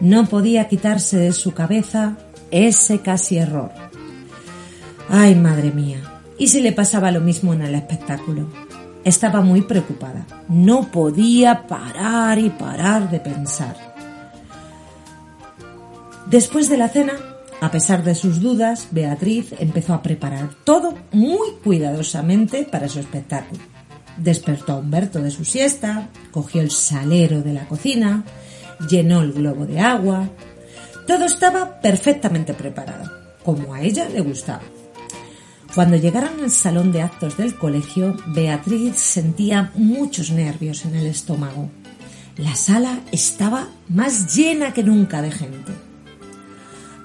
No 0.00 0.26
podía 0.26 0.68
quitarse 0.68 1.16
de 1.18 1.32
su 1.32 1.54
cabeza 1.54 2.18
ese 2.50 3.00
casi 3.00 3.38
error. 3.38 3.70
Ay, 5.08 5.34
madre 5.34 5.70
mía, 5.70 6.20
¿y 6.36 6.48
si 6.48 6.60
le 6.60 6.72
pasaba 6.72 7.10
lo 7.10 7.20
mismo 7.20 7.54
en 7.54 7.62
el 7.62 7.74
espectáculo? 7.74 8.48
Estaba 9.04 9.40
muy 9.40 9.62
preocupada. 9.62 10.26
No 10.48 10.90
podía 10.90 11.66
parar 11.66 12.38
y 12.38 12.50
parar 12.50 13.10
de 13.10 13.20
pensar. 13.20 13.76
Después 16.26 16.68
de 16.68 16.76
la 16.76 16.88
cena, 16.88 17.14
a 17.60 17.70
pesar 17.70 18.04
de 18.04 18.14
sus 18.14 18.40
dudas, 18.40 18.88
Beatriz 18.90 19.54
empezó 19.58 19.94
a 19.94 20.02
preparar 20.02 20.50
todo 20.64 20.94
muy 21.12 21.52
cuidadosamente 21.64 22.64
para 22.64 22.88
su 22.88 23.00
espectáculo. 23.00 23.62
Despertó 24.16 24.72
a 24.72 24.76
Humberto 24.76 25.20
de 25.20 25.30
su 25.30 25.44
siesta, 25.44 26.08
cogió 26.30 26.60
el 26.60 26.70
salero 26.70 27.40
de 27.40 27.52
la 27.52 27.66
cocina, 27.66 28.24
llenó 28.88 29.22
el 29.22 29.32
globo 29.32 29.64
de 29.64 29.80
agua. 29.80 30.28
Todo 31.06 31.24
estaba 31.24 31.80
perfectamente 31.80 32.52
preparado, 32.54 33.10
como 33.44 33.72
a 33.72 33.80
ella 33.80 34.08
le 34.08 34.20
gustaba. 34.20 34.62
Cuando 35.78 35.96
llegaron 35.96 36.40
al 36.42 36.50
salón 36.50 36.90
de 36.90 37.02
actos 37.02 37.36
del 37.36 37.54
colegio, 37.54 38.16
Beatriz 38.26 38.96
sentía 38.96 39.70
muchos 39.76 40.32
nervios 40.32 40.84
en 40.84 40.96
el 40.96 41.06
estómago. 41.06 41.70
La 42.36 42.56
sala 42.56 42.98
estaba 43.12 43.68
más 43.88 44.34
llena 44.34 44.74
que 44.74 44.82
nunca 44.82 45.22
de 45.22 45.30
gente. 45.30 45.70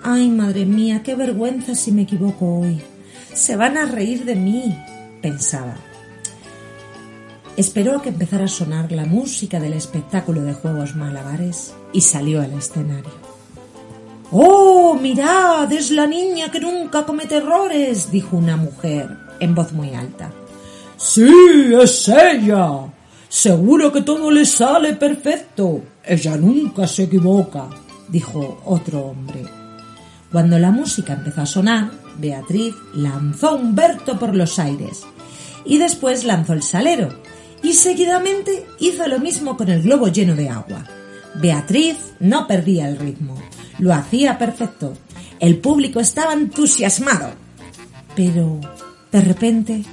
Ay, 0.02 0.28
madre 0.32 0.66
mía, 0.66 1.04
qué 1.04 1.14
vergüenza 1.14 1.76
si 1.76 1.92
me 1.92 2.02
equivoco 2.02 2.62
hoy. 2.62 2.82
Se 3.36 3.56
van 3.56 3.78
a 3.78 3.86
reír 3.86 4.26
de 4.26 4.36
mí, 4.36 4.76
pensaba. 5.22 5.76
Esperó 7.56 7.98
a 7.98 8.02
que 8.02 8.10
empezara 8.10 8.46
a 8.46 8.48
sonar 8.48 8.92
la 8.92 9.06
música 9.06 9.60
del 9.60 9.74
espectáculo 9.74 10.42
de 10.42 10.56
juegos 10.56 10.96
malabares 10.96 11.76
y 11.94 12.02
salió 12.02 12.42
al 12.42 12.54
escenario. 12.54 13.14
¡Oh, 14.32 14.63
mirad! 15.04 15.72
Es 15.72 15.92
la 15.92 16.08
niña 16.08 16.50
que 16.50 16.62
nunca 16.62 17.06
comete 17.06 17.36
errores, 17.36 18.10
dijo 18.10 18.38
una 18.38 18.56
mujer 18.56 19.10
en 19.40 19.54
voz 19.54 19.74
muy 19.74 19.94
alta. 19.94 20.32
Sí, 20.98 21.30
es 21.80 22.08
ella. 22.08 22.86
Seguro 23.28 23.92
que 23.92 24.02
todo 24.02 24.32
le 24.32 24.46
sale 24.46 24.94
perfecto. 24.94 25.82
Ella 26.06 26.38
nunca 26.38 26.88
se 26.88 27.04
equivoca, 27.04 27.68
dijo 28.08 28.62
otro 28.66 29.08
hombre. 29.08 29.44
Cuando 30.32 30.58
la 30.58 30.72
música 30.72 31.14
empezó 31.14 31.42
a 31.42 31.46
sonar, 31.46 31.92
Beatriz 32.18 32.74
lanzó 32.94 33.50
a 33.50 33.56
Humberto 33.56 34.18
por 34.18 34.34
los 34.34 34.58
aires 34.58 35.04
y 35.66 35.78
después 35.80 36.24
lanzó 36.24 36.54
el 36.54 36.64
salero 36.64 37.10
y 37.62 37.74
seguidamente 37.74 38.66
hizo 38.80 39.08
lo 39.08 39.20
mismo 39.20 39.58
con 39.58 39.70
el 39.70 39.82
globo 39.82 40.08
lleno 40.08 40.36
de 40.36 40.50
agua. 40.50 40.86
Beatriz 41.36 41.98
no 42.20 42.48
perdía 42.48 42.88
el 42.88 42.98
ritmo. 42.98 43.36
Lo 43.84 43.94
hacía 43.94 44.38
perfecto. 44.38 44.94
El 45.42 45.58
público 45.58 46.00
estaba 46.00 46.32
entusiasmado. 46.32 47.32
Pero, 48.16 48.62
de 49.12 49.20
repente, 49.20 49.84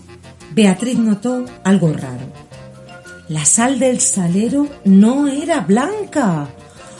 Beatriz 0.53 0.97
notó 0.97 1.45
algo 1.65 1.93
raro. 1.93 2.27
La 3.29 3.45
sal 3.45 3.81
del 3.81 4.01
salero 4.01 4.69
no 4.85 5.27
era 5.27 5.63
blanca. 5.63 6.49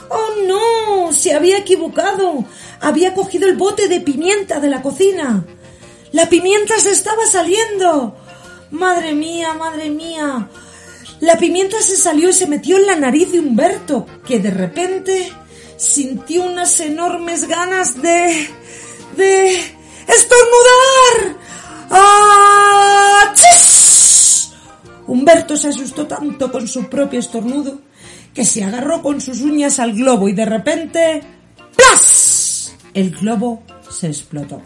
¡Oh, 0.09 0.45
no! 0.45 1.13
Se 1.13 1.33
había 1.33 1.59
equivocado. 1.59 2.43
Había 2.81 3.13
cogido 3.13 3.47
el 3.47 3.55
bote 3.55 3.87
de 3.87 4.01
pimienta 4.01 4.59
de 4.59 4.67
la 4.67 4.81
cocina. 4.81 5.45
La 6.11 6.27
pimienta 6.27 6.77
se 6.77 6.91
estaba 6.91 7.25
saliendo. 7.25 8.17
Madre 8.71 9.13
mía, 9.13 9.53
madre 9.53 9.89
mía. 9.89 10.49
La 11.21 11.37
pimienta 11.37 11.79
se 11.79 11.95
salió 11.95 12.31
y 12.31 12.33
se 12.33 12.47
metió 12.47 12.75
en 12.75 12.85
la 12.85 12.97
nariz 12.97 13.31
de 13.31 13.39
Humberto, 13.39 14.05
que 14.25 14.39
de 14.39 14.51
repente 14.51 15.31
sintió 15.81 16.43
unas 16.43 16.79
enormes 16.79 17.47
ganas 17.47 17.99
de... 17.99 18.47
de... 19.17 19.55
estornudar. 20.07 21.37
¡Ah! 21.89 23.33
Humberto 25.07 25.57
se 25.57 25.67
asustó 25.67 26.07
tanto 26.07 26.51
con 26.51 26.67
su 26.69 26.87
propio 26.87 27.19
estornudo 27.19 27.81
que 28.33 28.45
se 28.45 28.63
agarró 28.63 29.01
con 29.01 29.19
sus 29.19 29.41
uñas 29.41 29.79
al 29.79 29.93
globo 29.93 30.29
y 30.29 30.33
de 30.33 30.45
repente... 30.45 31.21
¡Plas! 31.75 32.73
El 32.93 33.11
globo 33.11 33.63
se 33.89 34.07
explotó. 34.07 34.61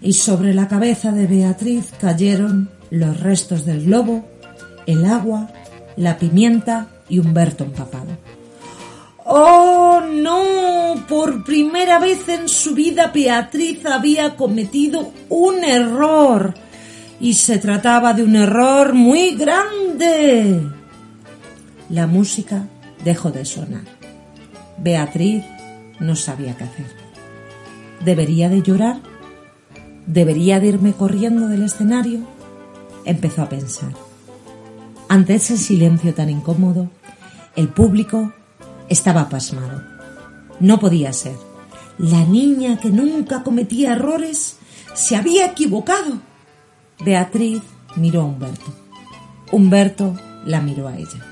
Y 0.00 0.14
sobre 0.14 0.54
la 0.54 0.68
cabeza 0.68 1.12
de 1.12 1.26
Beatriz 1.26 1.90
cayeron 2.00 2.70
los 2.90 3.20
restos 3.20 3.66
del 3.66 3.84
globo, 3.84 4.24
el 4.86 5.04
agua, 5.04 5.50
la 5.96 6.16
pimienta 6.16 6.88
y 7.10 7.18
Humberto 7.18 7.64
empapado. 7.64 8.16
¡Oh, 9.34 10.02
no! 10.02 11.06
Por 11.08 11.42
primera 11.42 11.98
vez 11.98 12.28
en 12.28 12.50
su 12.50 12.74
vida 12.74 13.10
Beatriz 13.14 13.86
había 13.86 14.36
cometido 14.36 15.10
un 15.30 15.64
error. 15.64 16.52
Y 17.18 17.32
se 17.32 17.56
trataba 17.56 18.12
de 18.12 18.24
un 18.24 18.36
error 18.36 18.92
muy 18.92 19.34
grande. 19.34 20.60
La 21.88 22.06
música 22.06 22.68
dejó 23.06 23.30
de 23.30 23.46
sonar. 23.46 23.84
Beatriz 24.76 25.42
no 25.98 26.14
sabía 26.14 26.54
qué 26.54 26.64
hacer. 26.64 26.86
¿Debería 28.04 28.50
de 28.50 28.60
llorar? 28.60 29.00
¿Debería 30.06 30.60
de 30.60 30.66
irme 30.66 30.92
corriendo 30.92 31.48
del 31.48 31.62
escenario? 31.62 32.20
Empezó 33.06 33.40
a 33.40 33.48
pensar. 33.48 33.94
Ante 35.08 35.36
ese 35.36 35.56
silencio 35.56 36.12
tan 36.12 36.28
incómodo, 36.28 36.90
el 37.56 37.68
público 37.68 38.34
estaba 38.88 39.28
pasmado. 39.28 39.82
No 40.60 40.78
podía 40.78 41.12
ser. 41.12 41.36
La 41.98 42.24
niña 42.24 42.78
que 42.78 42.90
nunca 42.90 43.42
cometía 43.42 43.92
errores 43.92 44.56
se 44.94 45.16
había 45.16 45.46
equivocado. 45.46 46.20
Beatriz 47.04 47.62
miró 47.96 48.22
a 48.22 48.24
Humberto. 48.24 48.74
Humberto 49.50 50.14
la 50.44 50.60
miró 50.60 50.88
a 50.88 50.96
ella. 50.96 51.26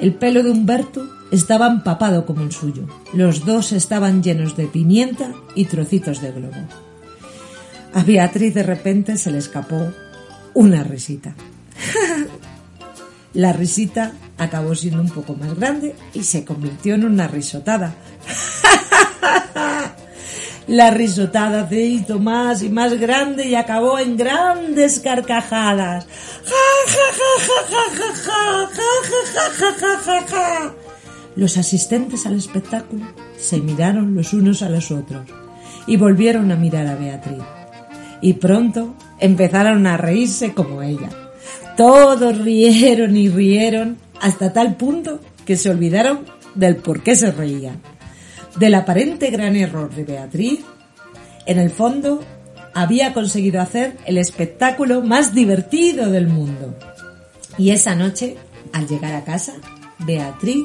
El 0.00 0.14
pelo 0.14 0.42
de 0.42 0.50
Humberto 0.50 1.06
estaba 1.30 1.66
empapado 1.66 2.24
como 2.26 2.42
el 2.42 2.52
suyo. 2.52 2.86
Los 3.12 3.44
dos 3.44 3.72
estaban 3.72 4.22
llenos 4.22 4.56
de 4.56 4.66
pimienta 4.66 5.32
y 5.54 5.66
trocitos 5.66 6.20
de 6.20 6.32
globo. 6.32 6.56
A 7.92 8.02
Beatriz 8.02 8.54
de 8.54 8.62
repente 8.62 9.18
se 9.18 9.30
le 9.30 9.38
escapó 9.38 9.92
una 10.54 10.82
risita. 10.82 11.34
La 13.34 13.52
risita 13.52 14.12
acabó 14.40 14.74
siendo 14.74 15.02
un 15.02 15.10
poco 15.10 15.34
más 15.34 15.54
grande 15.54 15.94
y 16.14 16.24
se 16.24 16.44
convirtió 16.44 16.94
en 16.94 17.04
una 17.04 17.28
risotada. 17.28 17.94
La 20.66 20.90
risotada 20.90 21.68
se 21.68 21.80
hizo 21.80 22.18
más 22.18 22.62
y 22.62 22.70
más 22.70 22.98
grande 22.98 23.46
y 23.46 23.54
acabó 23.54 23.98
en 23.98 24.16
grandes 24.16 25.00
carcajadas. 25.00 26.06
Los 31.36 31.58
asistentes 31.58 32.24
al 32.24 32.36
espectáculo 32.36 33.06
se 33.36 33.60
miraron 33.60 34.14
los 34.14 34.32
unos 34.32 34.62
a 34.62 34.68
los 34.68 34.90
otros 34.90 35.26
y 35.86 35.96
volvieron 35.96 36.50
a 36.52 36.56
mirar 36.56 36.86
a 36.86 36.94
Beatriz. 36.94 37.42
Y 38.22 38.34
pronto 38.34 38.94
empezaron 39.18 39.86
a 39.86 39.96
reírse 39.96 40.54
como 40.54 40.82
ella. 40.82 41.10
Todos 41.76 42.38
rieron 42.38 43.16
y 43.16 43.28
rieron 43.28 43.98
hasta 44.20 44.52
tal 44.52 44.76
punto 44.76 45.20
que 45.44 45.56
se 45.56 45.70
olvidaron 45.70 46.20
del 46.54 46.76
por 46.76 47.02
qué 47.02 47.14
se 47.16 47.30
reían. 47.30 47.80
Del 48.58 48.74
aparente 48.74 49.30
gran 49.30 49.56
error 49.56 49.94
de 49.94 50.04
Beatriz, 50.04 50.60
en 51.46 51.58
el 51.58 51.70
fondo 51.70 52.22
había 52.74 53.12
conseguido 53.12 53.60
hacer 53.60 53.96
el 54.06 54.18
espectáculo 54.18 55.02
más 55.02 55.34
divertido 55.34 56.10
del 56.10 56.28
mundo. 56.28 56.76
Y 57.58 57.70
esa 57.70 57.94
noche, 57.94 58.36
al 58.72 58.86
llegar 58.86 59.14
a 59.14 59.24
casa, 59.24 59.54
Beatriz 60.00 60.64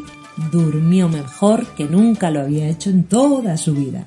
durmió 0.51 1.09
mejor 1.09 1.65
que 1.75 1.85
nunca 1.85 2.31
lo 2.31 2.41
había 2.41 2.67
hecho 2.67 2.89
en 2.89 3.03
toda 3.05 3.57
su 3.57 3.73
vida. 3.73 4.05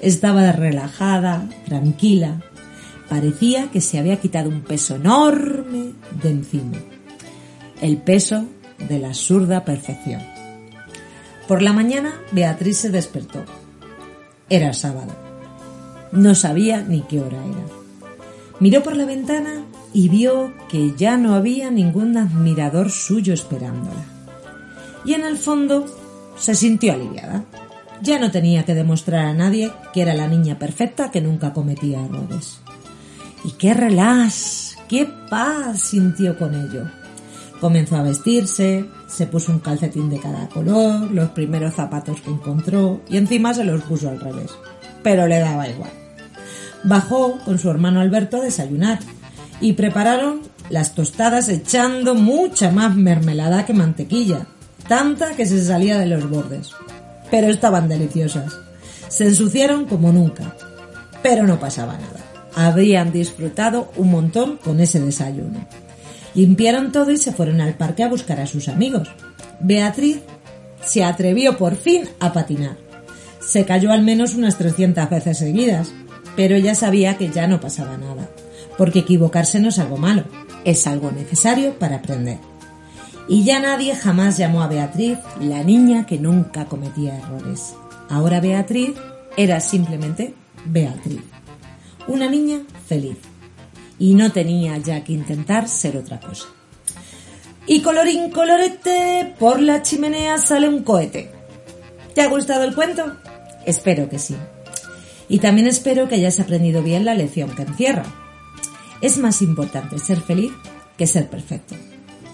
Estaba 0.00 0.52
relajada, 0.52 1.48
tranquila, 1.66 2.40
Parecía 3.10 3.72
que 3.72 3.80
se 3.80 3.98
había 3.98 4.20
quitado 4.20 4.48
un 4.48 4.60
peso 4.60 4.94
enorme 4.94 5.94
de 6.22 6.30
encima. 6.30 6.78
El 7.82 7.96
peso 7.96 8.46
de 8.88 8.98
la 8.98 9.08
absurda 9.08 9.64
perfección. 9.64 10.22
Por 11.46 11.62
la 11.62 11.72
mañana 11.72 12.14
Beatriz 12.32 12.78
se 12.78 12.90
despertó. 12.90 13.44
Era 14.48 14.72
sábado. 14.72 15.12
No 16.12 16.34
sabía 16.34 16.82
ni 16.82 17.02
qué 17.02 17.20
hora 17.20 17.38
era. 17.38 17.64
Miró 18.60 18.82
por 18.82 18.96
la 18.96 19.04
ventana 19.04 19.64
y 19.92 20.08
vio 20.08 20.52
que 20.68 20.94
ya 20.96 21.16
no 21.16 21.34
había 21.34 21.70
ningún 21.70 22.16
admirador 22.16 22.90
suyo 22.90 23.34
esperándola. 23.34 24.04
Y 25.04 25.14
en 25.14 25.24
el 25.24 25.38
fondo 25.38 25.86
se 26.36 26.54
sintió 26.54 26.92
aliviada. 26.92 27.44
Ya 28.02 28.18
no 28.18 28.30
tenía 28.30 28.64
que 28.64 28.74
demostrar 28.74 29.26
a 29.26 29.34
nadie 29.34 29.72
que 29.92 30.02
era 30.02 30.14
la 30.14 30.28
niña 30.28 30.58
perfecta 30.58 31.10
que 31.10 31.20
nunca 31.20 31.52
cometía 31.52 32.04
errores. 32.04 32.60
Y 33.44 33.52
qué 33.52 33.74
relax, 33.74 34.76
qué 34.88 35.08
paz 35.28 35.80
sintió 35.80 36.38
con 36.38 36.54
ello. 36.54 36.99
Comenzó 37.60 37.96
a 37.96 38.02
vestirse, 38.02 38.86
se 39.06 39.26
puso 39.26 39.52
un 39.52 39.58
calcetín 39.58 40.08
de 40.08 40.18
cada 40.18 40.48
color, 40.48 41.10
los 41.10 41.30
primeros 41.30 41.74
zapatos 41.74 42.20
que 42.20 42.30
encontró 42.30 43.02
y 43.08 43.16
encima 43.16 43.52
se 43.52 43.64
los 43.64 43.82
puso 43.82 44.08
al 44.08 44.20
revés. 44.20 44.50
Pero 45.02 45.26
le 45.26 45.38
daba 45.38 45.68
igual. 45.68 45.90
Bajó 46.84 47.38
con 47.44 47.58
su 47.58 47.70
hermano 47.70 48.00
Alberto 48.00 48.38
a 48.38 48.44
desayunar 48.44 48.98
y 49.60 49.74
prepararon 49.74 50.40
las 50.70 50.94
tostadas 50.94 51.48
echando 51.48 52.14
mucha 52.14 52.70
más 52.70 52.96
mermelada 52.96 53.66
que 53.66 53.74
mantequilla, 53.74 54.46
tanta 54.88 55.36
que 55.36 55.44
se 55.44 55.62
salía 55.62 55.98
de 55.98 56.06
los 56.06 56.30
bordes 56.30 56.72
pero 57.30 57.48
estaban 57.48 57.88
deliciosas. 57.88 58.58
Se 59.08 59.26
ensuciaron 59.26 59.86
como 59.86 60.12
nunca, 60.12 60.54
pero 61.22 61.46
no 61.46 61.58
pasaba 61.58 61.94
nada. 61.94 62.20
Habían 62.54 63.12
disfrutado 63.12 63.92
un 63.96 64.10
montón 64.10 64.56
con 64.56 64.80
ese 64.80 65.00
desayuno. 65.00 65.66
Limpiaron 66.34 66.92
todo 66.92 67.10
y 67.10 67.16
se 67.16 67.32
fueron 67.32 67.60
al 67.60 67.74
parque 67.74 68.02
a 68.02 68.08
buscar 68.08 68.40
a 68.40 68.46
sus 68.46 68.68
amigos. 68.68 69.08
Beatriz 69.60 70.20
se 70.84 71.04
atrevió 71.04 71.56
por 71.56 71.76
fin 71.76 72.08
a 72.20 72.32
patinar. 72.32 72.76
Se 73.40 73.64
cayó 73.64 73.92
al 73.92 74.02
menos 74.02 74.34
unas 74.34 74.56
300 74.58 75.10
veces 75.10 75.38
seguidas, 75.38 75.92
pero 76.36 76.54
ella 76.54 76.74
sabía 76.74 77.16
que 77.16 77.30
ya 77.30 77.46
no 77.46 77.60
pasaba 77.60 77.96
nada, 77.96 78.28
porque 78.78 79.00
equivocarse 79.00 79.60
no 79.60 79.68
es 79.68 79.78
algo 79.78 79.96
malo, 79.96 80.24
es 80.64 80.86
algo 80.86 81.10
necesario 81.10 81.78
para 81.78 81.96
aprender 81.96 82.38
y 83.30 83.44
ya 83.44 83.60
nadie 83.60 83.94
jamás 83.94 84.38
llamó 84.38 84.60
a 84.60 84.66
Beatriz 84.66 85.16
la 85.40 85.62
niña 85.62 86.04
que 86.04 86.18
nunca 86.18 86.64
cometía 86.64 87.16
errores. 87.16 87.74
Ahora 88.08 88.40
Beatriz 88.40 88.96
era 89.36 89.60
simplemente 89.60 90.34
Beatriz, 90.66 91.20
una 92.08 92.28
niña 92.28 92.62
feliz 92.88 93.18
y 94.00 94.14
no 94.14 94.32
tenía 94.32 94.78
ya 94.78 95.04
que 95.04 95.12
intentar 95.12 95.68
ser 95.68 95.96
otra 95.98 96.18
cosa. 96.18 96.46
Y 97.66 97.82
colorín 97.82 98.30
colorete, 98.30 99.34
por 99.38 99.60
la 99.60 99.82
chimenea 99.82 100.38
sale 100.38 100.68
un 100.68 100.82
cohete. 100.82 101.30
¿Te 102.14 102.22
ha 102.22 102.28
gustado 102.28 102.64
el 102.64 102.74
cuento? 102.74 103.14
Espero 103.66 104.08
que 104.08 104.18
sí. 104.18 104.34
Y 105.28 105.38
también 105.38 105.68
espero 105.68 106.08
que 106.08 106.16
hayas 106.16 106.40
aprendido 106.40 106.82
bien 106.82 107.04
la 107.04 107.14
lección 107.14 107.54
que 107.54 107.62
encierra. 107.62 108.04
Es 109.02 109.18
más 109.18 109.42
importante 109.42 109.98
ser 109.98 110.20
feliz 110.20 110.50
que 110.96 111.06
ser 111.06 111.28
perfecto. 111.28 111.76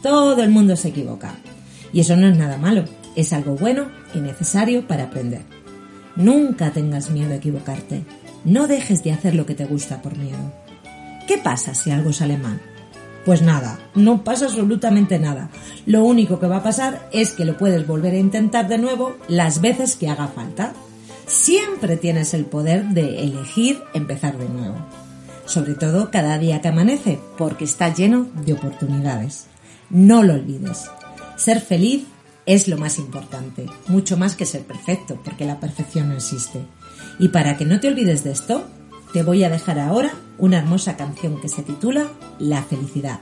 Todo 0.02 0.42
el 0.42 0.50
mundo 0.50 0.76
se 0.76 0.88
equivoca. 0.88 1.34
Y 1.92 2.00
eso 2.00 2.16
no 2.16 2.28
es 2.28 2.36
nada 2.36 2.58
malo, 2.58 2.84
es 3.16 3.32
algo 3.32 3.56
bueno 3.56 3.90
y 4.14 4.20
necesario 4.20 4.86
para 4.86 5.04
aprender. 5.04 5.42
Nunca 6.14 6.70
tengas 6.70 7.10
miedo 7.10 7.32
a 7.32 7.36
equivocarte. 7.36 8.04
No 8.44 8.68
dejes 8.68 9.02
de 9.02 9.12
hacer 9.12 9.34
lo 9.34 9.46
que 9.46 9.54
te 9.54 9.64
gusta 9.66 10.00
por 10.00 10.16
miedo. 10.16 10.65
¿Qué 11.46 11.50
pasa 11.50 11.74
si 11.76 11.92
algo 11.92 12.12
sale 12.12 12.36
mal? 12.38 12.60
Pues 13.24 13.40
nada, 13.40 13.78
no 13.94 14.24
pasa 14.24 14.46
absolutamente 14.46 15.20
nada. 15.20 15.48
Lo 15.86 16.02
único 16.02 16.40
que 16.40 16.48
va 16.48 16.56
a 16.56 16.62
pasar 16.64 17.08
es 17.12 17.30
que 17.30 17.44
lo 17.44 17.56
puedes 17.56 17.86
volver 17.86 18.14
a 18.14 18.18
intentar 18.18 18.66
de 18.66 18.78
nuevo 18.78 19.16
las 19.28 19.60
veces 19.60 19.94
que 19.94 20.08
haga 20.08 20.26
falta. 20.26 20.72
Siempre 21.28 21.96
tienes 21.98 22.34
el 22.34 22.46
poder 22.46 22.86
de 22.86 23.22
elegir 23.22 23.80
empezar 23.94 24.36
de 24.38 24.48
nuevo. 24.48 24.74
Sobre 25.44 25.74
todo 25.74 26.10
cada 26.10 26.36
día 26.38 26.60
que 26.60 26.66
amanece, 26.66 27.20
porque 27.38 27.62
está 27.62 27.94
lleno 27.94 28.26
de 28.44 28.54
oportunidades. 28.54 29.46
No 29.88 30.24
lo 30.24 30.34
olvides. 30.34 30.90
Ser 31.36 31.60
feliz 31.60 32.06
es 32.44 32.66
lo 32.66 32.76
más 32.76 32.98
importante, 32.98 33.66
mucho 33.86 34.16
más 34.16 34.34
que 34.34 34.46
ser 34.46 34.62
perfecto, 34.62 35.16
porque 35.24 35.44
la 35.44 35.60
perfección 35.60 36.08
no 36.08 36.16
existe. 36.16 36.60
Y 37.20 37.28
para 37.28 37.56
que 37.56 37.66
no 37.66 37.78
te 37.78 37.86
olvides 37.86 38.24
de 38.24 38.32
esto, 38.32 38.66
te 39.16 39.22
voy 39.22 39.42
a 39.44 39.48
dejar 39.48 39.78
ahora 39.78 40.12
una 40.36 40.58
hermosa 40.58 40.94
canción 40.98 41.40
que 41.40 41.48
se 41.48 41.62
titula 41.62 42.06
La 42.38 42.62
felicidad. 42.62 43.20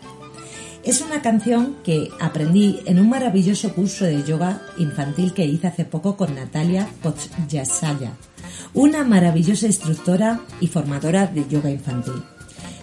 Es 0.82 1.00
una 1.02 1.22
canción 1.22 1.76
que 1.84 2.08
aprendí 2.18 2.80
en 2.86 2.98
un 2.98 3.08
maravilloso 3.08 3.72
curso 3.72 4.04
de 4.04 4.24
yoga 4.24 4.60
infantil 4.76 5.32
que 5.32 5.44
hice 5.44 5.68
hace 5.68 5.84
poco 5.84 6.16
con 6.16 6.34
Natalia 6.34 6.88
Podjasaya, 7.00 8.10
una 8.72 9.04
maravillosa 9.04 9.66
instructora 9.66 10.40
y 10.60 10.66
formadora 10.66 11.28
de 11.28 11.46
yoga 11.46 11.70
infantil 11.70 12.24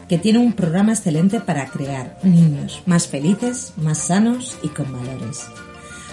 que 0.08 0.18
tiene 0.18 0.40
un 0.40 0.54
programa 0.54 0.94
excelente 0.94 1.42
para 1.42 1.66
crear 1.70 2.18
niños 2.24 2.82
más 2.86 3.08
felices, 3.08 3.74
más 3.76 3.98
sanos 3.98 4.58
y 4.64 4.70
con 4.70 4.90
valores, 4.90 5.48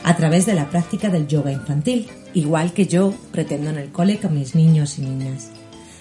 a 0.02 0.16
través 0.16 0.46
de 0.46 0.54
la 0.54 0.68
práctica 0.68 1.11
del 1.11 1.28
yoga 1.28 1.52
infantil, 1.52 2.08
igual 2.34 2.72
que 2.72 2.87
yo 2.87 3.14
pretendo 3.30 3.70
en 3.70 3.78
el 3.78 3.92
cole 3.92 4.18
con 4.18 4.34
mis 4.34 4.56
niños 4.56 4.98
y 4.98 5.02
niñas. 5.02 5.50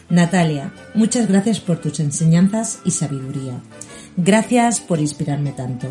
Natalia, 0.10 0.72
muchas 0.94 1.28
gracias 1.28 1.60
por 1.60 1.80
tus 1.80 2.00
enseñanzas 2.00 2.80
y 2.86 2.92
sabiduría. 2.92 3.60
Gracias 4.16 4.80
por 4.80 5.00
inspirarme 5.00 5.52
tanto. 5.52 5.88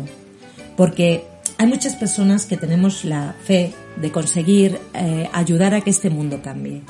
Porque 0.75 1.25
hay 1.59 1.67
muchas 1.67 1.95
personas 1.95 2.45
que 2.45 2.57
tenemos 2.57 3.05
la 3.05 3.35
fe 3.43 3.73
de 3.95 4.11
conseguir 4.11 4.79
eh, 4.95 5.29
ayudar 5.33 5.75
a 5.75 5.81
que 5.81 5.91
este 5.91 6.09
mundo 6.09 6.41
cambie, 6.43 6.81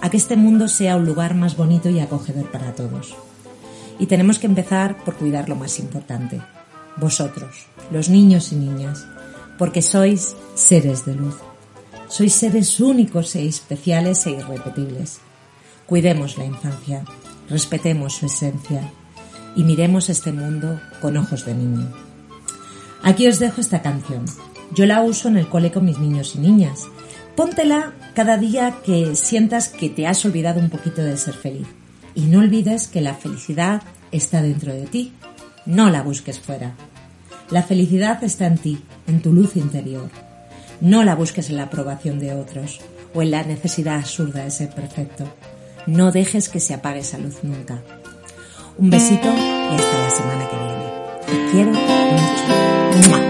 a 0.00 0.08
que 0.08 0.16
este 0.16 0.36
mundo 0.36 0.68
sea 0.68 0.96
un 0.96 1.04
lugar 1.04 1.34
más 1.34 1.56
bonito 1.56 1.90
y 1.90 1.98
acogedor 1.98 2.50
para 2.50 2.72
todos. 2.74 3.14
Y 3.98 4.06
tenemos 4.06 4.38
que 4.38 4.46
empezar 4.46 5.04
por 5.04 5.14
cuidar 5.14 5.48
lo 5.48 5.56
más 5.56 5.80
importante, 5.80 6.40
vosotros, 6.96 7.66
los 7.90 8.08
niños 8.08 8.52
y 8.52 8.56
niñas, 8.56 9.04
porque 9.58 9.82
sois 9.82 10.36
seres 10.54 11.04
de 11.04 11.16
luz. 11.16 11.34
Sois 12.06 12.32
seres 12.32 12.78
únicos 12.80 13.34
e 13.34 13.46
especiales 13.46 14.24
e 14.26 14.30
irrepetibles. 14.30 15.20
Cuidemos 15.88 16.36
la 16.36 16.44
infancia, 16.44 17.02
respetemos 17.48 18.16
su 18.16 18.26
esencia 18.26 18.92
y 19.56 19.64
miremos 19.64 20.10
este 20.10 20.32
mundo 20.32 20.78
con 21.00 21.16
ojos 21.16 21.46
de 21.46 21.54
niño. 21.54 21.90
Aquí 23.02 23.26
os 23.26 23.38
dejo 23.38 23.62
esta 23.62 23.80
canción. 23.80 24.26
Yo 24.74 24.84
la 24.84 25.00
uso 25.00 25.28
en 25.28 25.38
el 25.38 25.48
cole 25.48 25.72
con 25.72 25.86
mis 25.86 25.98
niños 25.98 26.34
y 26.34 26.40
niñas. 26.40 26.86
Póntela 27.34 27.94
cada 28.14 28.36
día 28.36 28.76
que 28.84 29.16
sientas 29.16 29.70
que 29.70 29.88
te 29.88 30.06
has 30.06 30.22
olvidado 30.26 30.60
un 30.60 30.68
poquito 30.68 31.02
de 31.02 31.16
ser 31.16 31.32
feliz. 31.32 31.66
Y 32.14 32.26
no 32.26 32.40
olvides 32.40 32.86
que 32.86 33.00
la 33.00 33.14
felicidad 33.14 33.82
está 34.12 34.42
dentro 34.42 34.74
de 34.74 34.86
ti, 34.86 35.14
no 35.64 35.88
la 35.88 36.02
busques 36.02 36.38
fuera. 36.38 36.74
La 37.50 37.62
felicidad 37.62 38.22
está 38.22 38.46
en 38.46 38.58
ti, 38.58 38.78
en 39.06 39.22
tu 39.22 39.32
luz 39.32 39.56
interior. 39.56 40.10
No 40.82 41.02
la 41.02 41.14
busques 41.14 41.48
en 41.48 41.56
la 41.56 41.62
aprobación 41.62 42.18
de 42.18 42.34
otros 42.34 42.80
o 43.14 43.22
en 43.22 43.30
la 43.30 43.42
necesidad 43.42 43.96
absurda 43.96 44.44
de 44.44 44.50
ser 44.50 44.68
perfecto. 44.68 45.24
No 45.88 46.12
dejes 46.12 46.50
que 46.50 46.60
se 46.60 46.74
apague 46.74 47.00
esa 47.00 47.16
luz 47.16 47.42
nunca. 47.42 47.82
Un 48.76 48.90
besito 48.90 49.26
y 49.26 49.74
hasta 49.74 49.98
la 49.98 50.10
semana 50.10 50.46
que 50.50 50.56
viene. 50.56 51.46
Te 51.46 51.50
quiero 51.50 51.70
mucho. 51.70 53.27